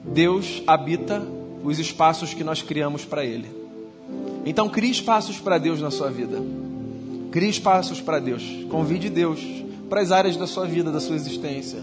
Deus 0.03 0.63
habita 0.65 1.25
os 1.63 1.79
espaços 1.79 2.33
que 2.33 2.43
nós 2.43 2.61
criamos 2.61 3.03
para 3.03 3.25
Ele. 3.25 3.49
Então, 4.45 4.69
crie 4.69 4.91
espaços 4.91 5.37
para 5.37 5.57
Deus 5.57 5.81
na 5.81 5.91
sua 5.91 6.09
vida. 6.09 6.41
Crie 7.31 7.49
espaços 7.49 7.99
para 7.99 8.19
Deus. 8.19 8.43
Convide 8.69 9.09
Deus 9.09 9.41
para 9.89 9.99
as 9.99 10.11
áreas 10.11 10.37
da 10.37 10.47
sua 10.47 10.65
vida, 10.65 10.91
da 10.91 11.01
sua 11.01 11.15
existência. 11.15 11.79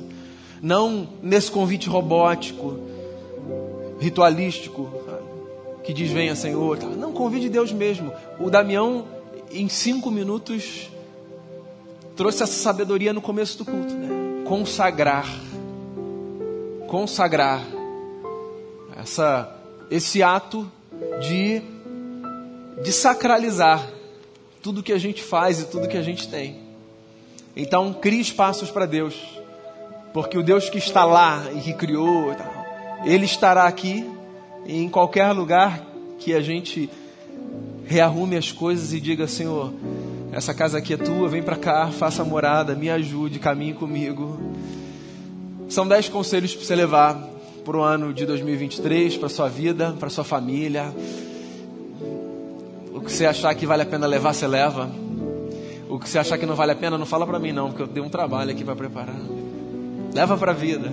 Não 0.65 1.07
nesse 1.23 1.51
convite 1.51 1.91
robótico, 1.91 2.79
ritualístico, 4.01 4.91
que 5.83 5.93
diz 5.93 6.11
venha 6.11 6.35
Senhor. 6.35 6.79
Não, 6.97 7.13
convide 7.13 7.51
Deus 7.51 7.71
mesmo. 7.71 8.11
O 8.41 8.49
Damião, 8.49 9.05
em 9.53 9.69
cinco 9.69 10.11
minutos, 10.11 10.89
trouxe 12.17 12.43
essa 12.43 12.55
sabedoria 12.55 13.13
no 13.13 13.21
começo 13.21 13.59
do 13.59 13.67
culto. 13.67 13.93
Né? 13.93 14.45
Consagrar. 14.47 15.29
Consagrar. 16.89 17.63
Essa, 18.97 19.55
esse 19.91 20.23
ato 20.23 20.67
de 21.21 21.63
de 22.83 22.91
sacralizar 22.91 23.87
tudo 24.63 24.83
que 24.83 24.93
a 24.93 24.99
gente 24.99 25.23
faz 25.23 25.61
e 25.61 25.67
tudo 25.67 25.89
que 25.89 25.97
a 25.97 26.03
gente 26.03 26.29
tem. 26.29 26.57
Então, 27.55 27.93
crie 27.93 28.21
espaços 28.21 28.71
para 28.71 28.87
Deus, 28.87 29.15
porque 30.15 30.39
o 30.39 30.43
Deus 30.43 30.71
que 30.71 30.79
está 30.79 31.05
lá 31.05 31.45
e 31.55 31.61
que 31.61 31.75
criou, 31.75 32.35
Ele 33.05 33.27
estará 33.27 33.65
aqui 33.65 34.09
em 34.67 34.89
qualquer 34.89 35.31
lugar 35.33 35.85
que 36.19 36.33
a 36.33 36.41
gente 36.41 36.89
rearrume 37.85 38.37
as 38.37 38.51
coisas 38.51 38.95
e 38.95 39.01
diga: 39.01 39.29
Senhor, 39.29 39.75
essa 40.33 40.55
casa 40.55 40.79
aqui 40.79 40.95
é 40.95 40.97
tua, 40.97 41.29
vem 41.29 41.43
para 41.43 41.57
cá, 41.57 41.89
faça 41.89 42.25
morada, 42.25 42.75
me 42.75 42.89
ajude, 42.89 43.39
caminhe 43.39 43.75
comigo. 43.75 44.41
São 45.69 45.87
dez 45.87 46.09
conselhos 46.09 46.55
para 46.55 46.65
você 46.65 46.75
levar 46.75 47.23
para 47.63 47.77
o 47.77 47.83
ano 47.83 48.15
de 48.15 48.25
2023, 48.25 49.19
para 49.19 49.29
sua 49.29 49.49
vida, 49.51 49.95
para 49.99 50.09
sua 50.09 50.25
família 50.25 50.95
que 53.05 53.13
você 53.13 53.27
achar 53.27 53.55
que 53.55 53.67
vale 53.67 53.83
a 53.83 53.87
pena 53.87 54.07
levar, 54.07 54.33
você 54.33 54.47
leva. 54.47 54.91
O 55.89 55.99
que 55.99 56.09
você 56.09 56.19
achar 56.19 56.39
que 56.39 56.47
não 56.47 56.55
vale 56.55 56.73
a 56.73 56.75
pena, 56.75 56.99
não 56.99 57.07
fala 57.07 57.27
para 57.27 57.39
mim 57.39 57.53
não, 57.53 57.69
porque 57.69 57.83
eu 57.83 57.87
dei 57.87 58.03
um 58.03 58.09
trabalho 58.09 58.51
aqui 58.51 58.65
para 58.65 58.75
preparar. 58.75 59.15
Leva 60.15 60.39
para 60.39 60.53
a 60.53 60.55
vida. 60.55 60.93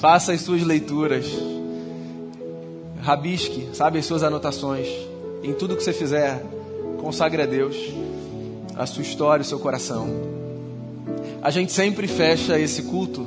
Faça 0.00 0.32
as 0.32 0.40
suas 0.40 0.62
leituras. 0.62 1.26
Rabisque, 3.02 3.68
sabe, 3.74 3.98
as 3.98 4.06
suas 4.06 4.22
anotações. 4.22 4.88
Em 5.42 5.52
tudo 5.52 5.76
que 5.76 5.84
você 5.84 5.92
fizer, 5.92 6.42
consagre 7.00 7.42
a 7.42 7.46
Deus 7.46 7.76
a 8.74 8.86
sua 8.86 9.02
história, 9.02 9.42
o 9.42 9.44
seu 9.44 9.58
coração. 9.58 10.08
A 11.42 11.50
gente 11.50 11.72
sempre 11.72 12.06
fecha 12.06 12.58
esse 12.58 12.82
culto 12.84 13.26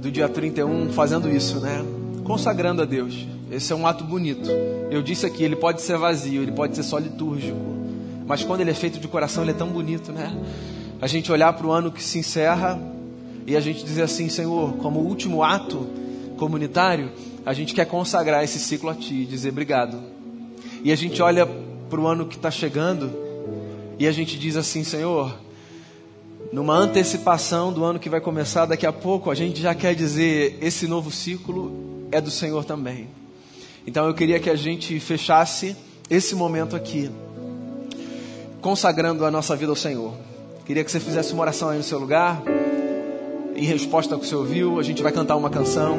do 0.00 0.10
dia 0.10 0.28
31 0.28 0.92
fazendo 0.92 1.28
isso, 1.28 1.58
né? 1.60 1.84
Consagrando 2.24 2.82
a 2.82 2.84
Deus. 2.84 3.26
Esse 3.50 3.72
é 3.72 3.76
um 3.76 3.86
ato 3.86 4.04
bonito. 4.04 4.50
Eu 4.90 5.02
disse 5.02 5.24
aqui, 5.24 5.42
ele 5.42 5.56
pode 5.56 5.80
ser 5.80 5.96
vazio, 5.96 6.42
ele 6.42 6.52
pode 6.52 6.76
ser 6.76 6.82
só 6.82 6.98
litúrgico. 6.98 7.58
Mas 8.26 8.44
quando 8.44 8.60
ele 8.60 8.70
é 8.70 8.74
feito 8.74 8.98
de 8.98 9.08
coração, 9.08 9.42
ele 9.42 9.52
é 9.52 9.54
tão 9.54 9.68
bonito, 9.68 10.12
né? 10.12 10.36
A 11.00 11.06
gente 11.06 11.32
olhar 11.32 11.52
para 11.54 11.66
o 11.66 11.70
ano 11.70 11.90
que 11.90 12.02
se 12.02 12.18
encerra 12.18 12.78
e 13.46 13.56
a 13.56 13.60
gente 13.60 13.84
dizer 13.84 14.02
assim, 14.02 14.28
Senhor, 14.28 14.74
como 14.78 15.00
último 15.00 15.42
ato 15.42 15.86
comunitário, 16.36 17.12
a 17.44 17.52
gente 17.52 17.74
quer 17.74 17.86
consagrar 17.86 18.42
esse 18.42 18.58
ciclo 18.58 18.90
a 18.90 18.94
Ti, 18.94 19.24
dizer 19.24 19.50
obrigado. 19.50 19.98
E 20.82 20.90
a 20.90 20.96
gente 20.96 21.22
olha 21.22 21.46
para 21.46 22.00
o 22.00 22.06
ano 22.06 22.26
que 22.26 22.36
está 22.36 22.50
chegando 22.50 23.12
e 23.98 24.06
a 24.06 24.12
gente 24.12 24.36
diz 24.36 24.56
assim, 24.56 24.82
Senhor, 24.82 25.38
numa 26.52 26.74
antecipação 26.74 27.72
do 27.72 27.84
ano 27.84 27.98
que 27.98 28.08
vai 28.08 28.20
começar 28.20 28.66
daqui 28.66 28.86
a 28.86 28.92
pouco, 28.92 29.30
a 29.30 29.34
gente 29.34 29.60
já 29.60 29.74
quer 29.74 29.94
dizer: 29.94 30.58
esse 30.60 30.86
novo 30.86 31.10
ciclo 31.10 32.06
é 32.10 32.20
do 32.20 32.30
Senhor 32.30 32.64
também. 32.64 33.08
Então 33.86 34.06
eu 34.06 34.14
queria 34.14 34.40
que 34.40 34.50
a 34.50 34.56
gente 34.56 34.98
fechasse 34.98 35.76
esse 36.10 36.34
momento 36.34 36.74
aqui, 36.74 37.10
consagrando 38.60 39.24
a 39.24 39.30
nossa 39.30 39.54
vida 39.54 39.70
ao 39.70 39.76
Senhor. 39.76 40.14
Queria 40.64 40.82
que 40.82 40.90
você 40.90 40.98
fizesse 40.98 41.32
uma 41.32 41.42
oração 41.42 41.68
aí 41.68 41.78
no 41.78 41.84
seu 41.84 41.98
lugar, 41.98 42.42
em 43.56 43.64
resposta 43.64 44.14
ao 44.14 44.20
que 44.20 44.26
você 44.26 44.34
ouviu. 44.34 44.78
A 44.78 44.82
gente 44.82 45.02
vai 45.02 45.12
cantar 45.12 45.36
uma 45.36 45.50
canção. 45.50 45.98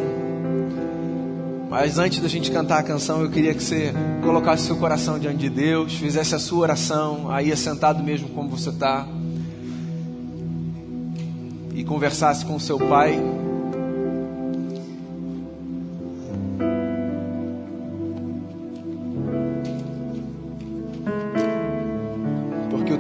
Mas 1.70 2.00
antes 2.00 2.20
da 2.20 2.28
gente 2.28 2.50
cantar 2.52 2.80
a 2.80 2.84
canção, 2.84 3.22
eu 3.22 3.30
queria 3.30 3.54
que 3.54 3.62
você 3.62 3.94
colocasse 4.24 4.64
seu 4.64 4.78
coração 4.78 5.20
diante 5.20 5.38
de 5.38 5.50
Deus, 5.50 5.94
fizesse 5.94 6.34
a 6.34 6.40
sua 6.40 6.60
oração, 6.60 7.30
aí 7.30 7.56
sentado 7.58 8.02
mesmo 8.02 8.30
como 8.30 8.50
você 8.50 8.70
está, 8.70 9.06
e 11.76 11.84
conversasse 11.84 12.46
com 12.46 12.56
o 12.56 12.60
seu 12.60 12.80
Pai. 12.80 13.20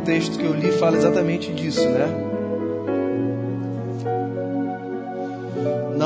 texto 0.08 0.40
que 0.40 0.46
eu 0.46 0.54
li 0.54 0.72
fala 0.72 0.96
exatamente 0.96 1.52
disso, 1.52 1.82
né? 1.90 2.27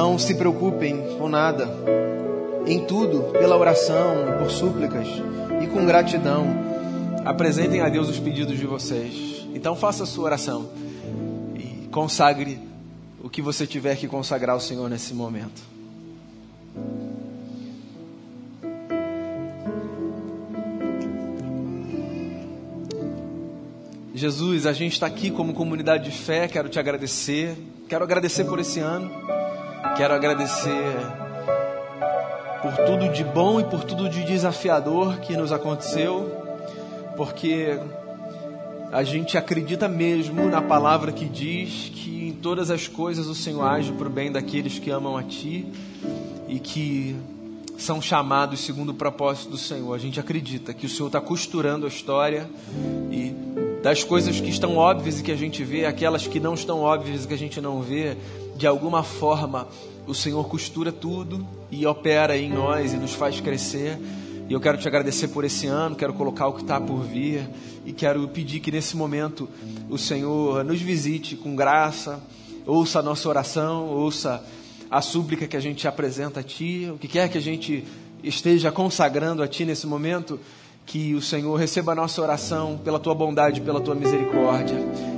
Não 0.01 0.17
se 0.17 0.33
preocupem 0.33 1.15
com 1.19 1.29
nada, 1.29 1.69
em 2.65 2.83
tudo, 2.85 3.31
pela 3.33 3.55
oração, 3.55 4.15
por 4.39 4.49
súplicas 4.49 5.07
e 5.61 5.67
com 5.67 5.85
gratidão, 5.85 6.47
apresentem 7.23 7.81
a 7.81 7.87
Deus 7.87 8.09
os 8.09 8.17
pedidos 8.17 8.57
de 8.57 8.65
vocês. 8.65 9.45
Então 9.53 9.75
faça 9.75 10.01
a 10.01 10.07
sua 10.07 10.23
oração 10.23 10.71
e 11.55 11.87
consagre 11.89 12.59
o 13.23 13.29
que 13.29 13.43
você 13.43 13.67
tiver 13.67 13.95
que 13.95 14.07
consagrar 14.07 14.55
ao 14.55 14.59
Senhor 14.59 14.89
nesse 14.89 15.13
momento. 15.13 15.61
Jesus, 24.15 24.65
a 24.65 24.73
gente 24.73 24.93
está 24.93 25.05
aqui 25.05 25.29
como 25.29 25.53
comunidade 25.53 26.05
de 26.05 26.11
fé. 26.11 26.47
Quero 26.47 26.69
te 26.69 26.79
agradecer. 26.79 27.55
Quero 27.87 28.03
agradecer 28.03 28.45
por 28.45 28.59
esse 28.59 28.79
ano. 28.79 29.40
Quero 29.95 30.13
agradecer 30.13 30.95
por 32.61 32.73
tudo 32.85 33.09
de 33.11 33.23
bom 33.23 33.59
e 33.59 33.63
por 33.63 33.83
tudo 33.83 34.09
de 34.09 34.23
desafiador 34.23 35.19
que 35.19 35.35
nos 35.35 35.51
aconteceu, 35.51 36.31
porque 37.17 37.79
a 38.91 39.03
gente 39.03 39.37
acredita 39.37 39.87
mesmo 39.87 40.47
na 40.47 40.61
palavra 40.61 41.11
que 41.11 41.25
diz 41.25 41.91
que 41.93 42.29
em 42.29 42.33
todas 42.33 42.71
as 42.71 42.87
coisas 42.87 43.27
o 43.27 43.35
Senhor 43.35 43.63
age 43.63 43.91
para 43.91 44.07
o 44.07 44.11
bem 44.11 44.31
daqueles 44.31 44.79
que 44.79 44.89
amam 44.89 45.17
a 45.17 45.23
Ti 45.23 45.65
e 46.47 46.59
que 46.59 47.15
são 47.77 48.01
chamados 48.01 48.61
segundo 48.61 48.89
o 48.89 48.93
propósito 48.93 49.49
do 49.49 49.57
Senhor. 49.57 49.93
A 49.93 49.97
gente 49.97 50.19
acredita 50.19 50.73
que 50.73 50.85
o 50.85 50.89
Senhor 50.89 51.07
está 51.07 51.19
costurando 51.19 51.85
a 51.85 51.89
história 51.89 52.49
e 53.11 53.33
das 53.81 54.03
coisas 54.03 54.39
que 54.39 54.49
estão 54.49 54.77
óbvias 54.77 55.19
e 55.19 55.23
que 55.23 55.31
a 55.31 55.35
gente 55.35 55.63
vê, 55.63 55.85
aquelas 55.85 56.27
que 56.27 56.39
não 56.39 56.53
estão 56.53 56.81
óbvias 56.81 57.25
e 57.25 57.27
que 57.27 57.33
a 57.33 57.37
gente 57.37 57.59
não 57.59 57.81
vê, 57.81 58.15
de 58.55 58.67
alguma 58.67 59.03
forma 59.03 59.67
o 60.07 60.13
Senhor 60.13 60.47
costura 60.47 60.91
tudo 60.91 61.45
e 61.69 61.85
opera 61.85 62.37
em 62.37 62.49
nós 62.49 62.93
e 62.93 62.97
nos 62.97 63.13
faz 63.13 63.39
crescer. 63.39 63.97
E 64.49 64.53
eu 64.53 64.59
quero 64.59 64.77
te 64.77 64.87
agradecer 64.87 65.29
por 65.29 65.45
esse 65.45 65.67
ano, 65.67 65.95
quero 65.95 66.13
colocar 66.13 66.47
o 66.47 66.53
que 66.53 66.61
está 66.61 66.79
por 66.79 67.03
vir 67.03 67.47
e 67.85 67.93
quero 67.93 68.27
pedir 68.27 68.59
que 68.59 68.71
nesse 68.71 68.97
momento 68.97 69.47
o 69.89 69.97
Senhor 69.97 70.63
nos 70.63 70.81
visite 70.81 71.35
com 71.35 71.55
graça, 71.55 72.21
ouça 72.65 72.99
a 72.99 73.03
nossa 73.03 73.29
oração, 73.29 73.87
ouça 73.87 74.43
a 74.89 75.01
súplica 75.01 75.47
que 75.47 75.55
a 75.55 75.61
gente 75.61 75.87
apresenta 75.87 76.41
a 76.41 76.43
Ti, 76.43 76.91
o 76.93 76.97
que 76.97 77.07
quer 77.07 77.29
que 77.29 77.37
a 77.37 77.41
gente 77.41 77.85
esteja 78.21 78.71
consagrando 78.71 79.41
a 79.41 79.47
Ti 79.47 79.63
nesse 79.63 79.87
momento, 79.87 80.37
que 80.85 81.15
o 81.15 81.21
Senhor 81.21 81.55
receba 81.55 81.93
a 81.93 81.95
nossa 81.95 82.21
oração 82.21 82.77
pela 82.83 82.99
Tua 82.99 83.15
bondade, 83.15 83.61
pela 83.61 83.79
Tua 83.79 83.95
misericórdia. 83.95 84.75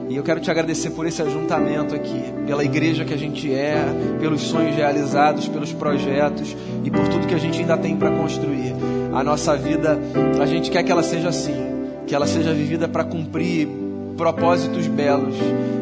E 0.10 0.16
eu 0.16 0.24
quero 0.24 0.40
te 0.40 0.52
agradecer 0.52 0.92
por 0.92 1.06
esse 1.06 1.22
ajuntamento 1.22 1.96
aqui, 1.96 2.22
pela 2.46 2.64
igreja 2.64 3.06
que 3.06 3.14
a 3.14 3.18
gente 3.18 3.54
é, 3.54 3.86
pelos 4.20 4.42
sonhos 4.42 4.76
realizados, 4.76 5.48
pelos 5.48 5.72
projetos 5.72 6.56
e 6.84 6.92
por 6.92 7.08
tudo 7.08 7.28
que 7.28 7.34
a 7.34 7.40
gente 7.40 7.60
ainda 7.60 7.78
tem 7.78 7.96
para 7.96 8.12
construir. 8.12 8.74
A 9.14 9.24
nossa 9.24 9.56
vida, 9.56 9.98
a 10.42 10.46
gente 10.46 10.70
quer 10.70 10.84
que 10.84 10.92
ela 10.92 11.04
seja 11.04 11.30
assim, 11.30 11.56
que 12.06 12.14
ela 12.14 12.28
seja 12.28 12.54
vivida 12.54 12.88
para 12.88 13.04
cumprir 13.04 13.68
propósitos 14.18 14.88
belos, 14.88 15.36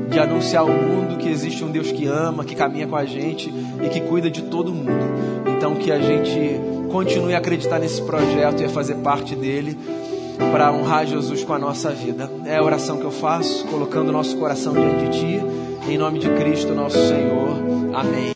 de 0.09 0.19
anunciar 0.19 0.63
ao 0.63 0.69
mundo 0.69 1.17
que 1.17 1.29
existe 1.29 1.63
um 1.63 1.71
Deus 1.71 1.91
que 1.91 2.05
ama, 2.05 2.43
que 2.43 2.55
caminha 2.55 2.87
com 2.87 2.95
a 2.95 3.05
gente 3.05 3.51
e 3.83 3.89
que 3.89 4.01
cuida 4.01 4.29
de 4.29 4.43
todo 4.43 4.73
mundo. 4.73 4.91
Então 5.57 5.75
que 5.75 5.91
a 5.91 5.99
gente 5.99 6.59
continue 6.91 7.33
a 7.33 7.37
acreditar 7.37 7.79
nesse 7.79 8.01
projeto 8.01 8.61
e 8.61 8.65
a 8.65 8.69
fazer 8.69 8.95
parte 8.95 9.35
dele 9.35 9.77
para 10.51 10.71
honrar 10.71 11.05
Jesus 11.05 11.43
com 11.43 11.53
a 11.53 11.59
nossa 11.59 11.91
vida. 11.91 12.29
É 12.45 12.57
a 12.57 12.63
oração 12.63 12.97
que 12.97 13.05
eu 13.05 13.11
faço, 13.11 13.65
colocando 13.65 14.11
nosso 14.11 14.37
coração 14.37 14.73
diante 14.73 15.09
de 15.09 15.19
Ti, 15.19 15.41
em 15.89 15.97
nome 15.97 16.19
de 16.19 16.29
Cristo, 16.29 16.73
nosso 16.73 16.97
Senhor. 17.07 17.57
Amém. 17.93 18.21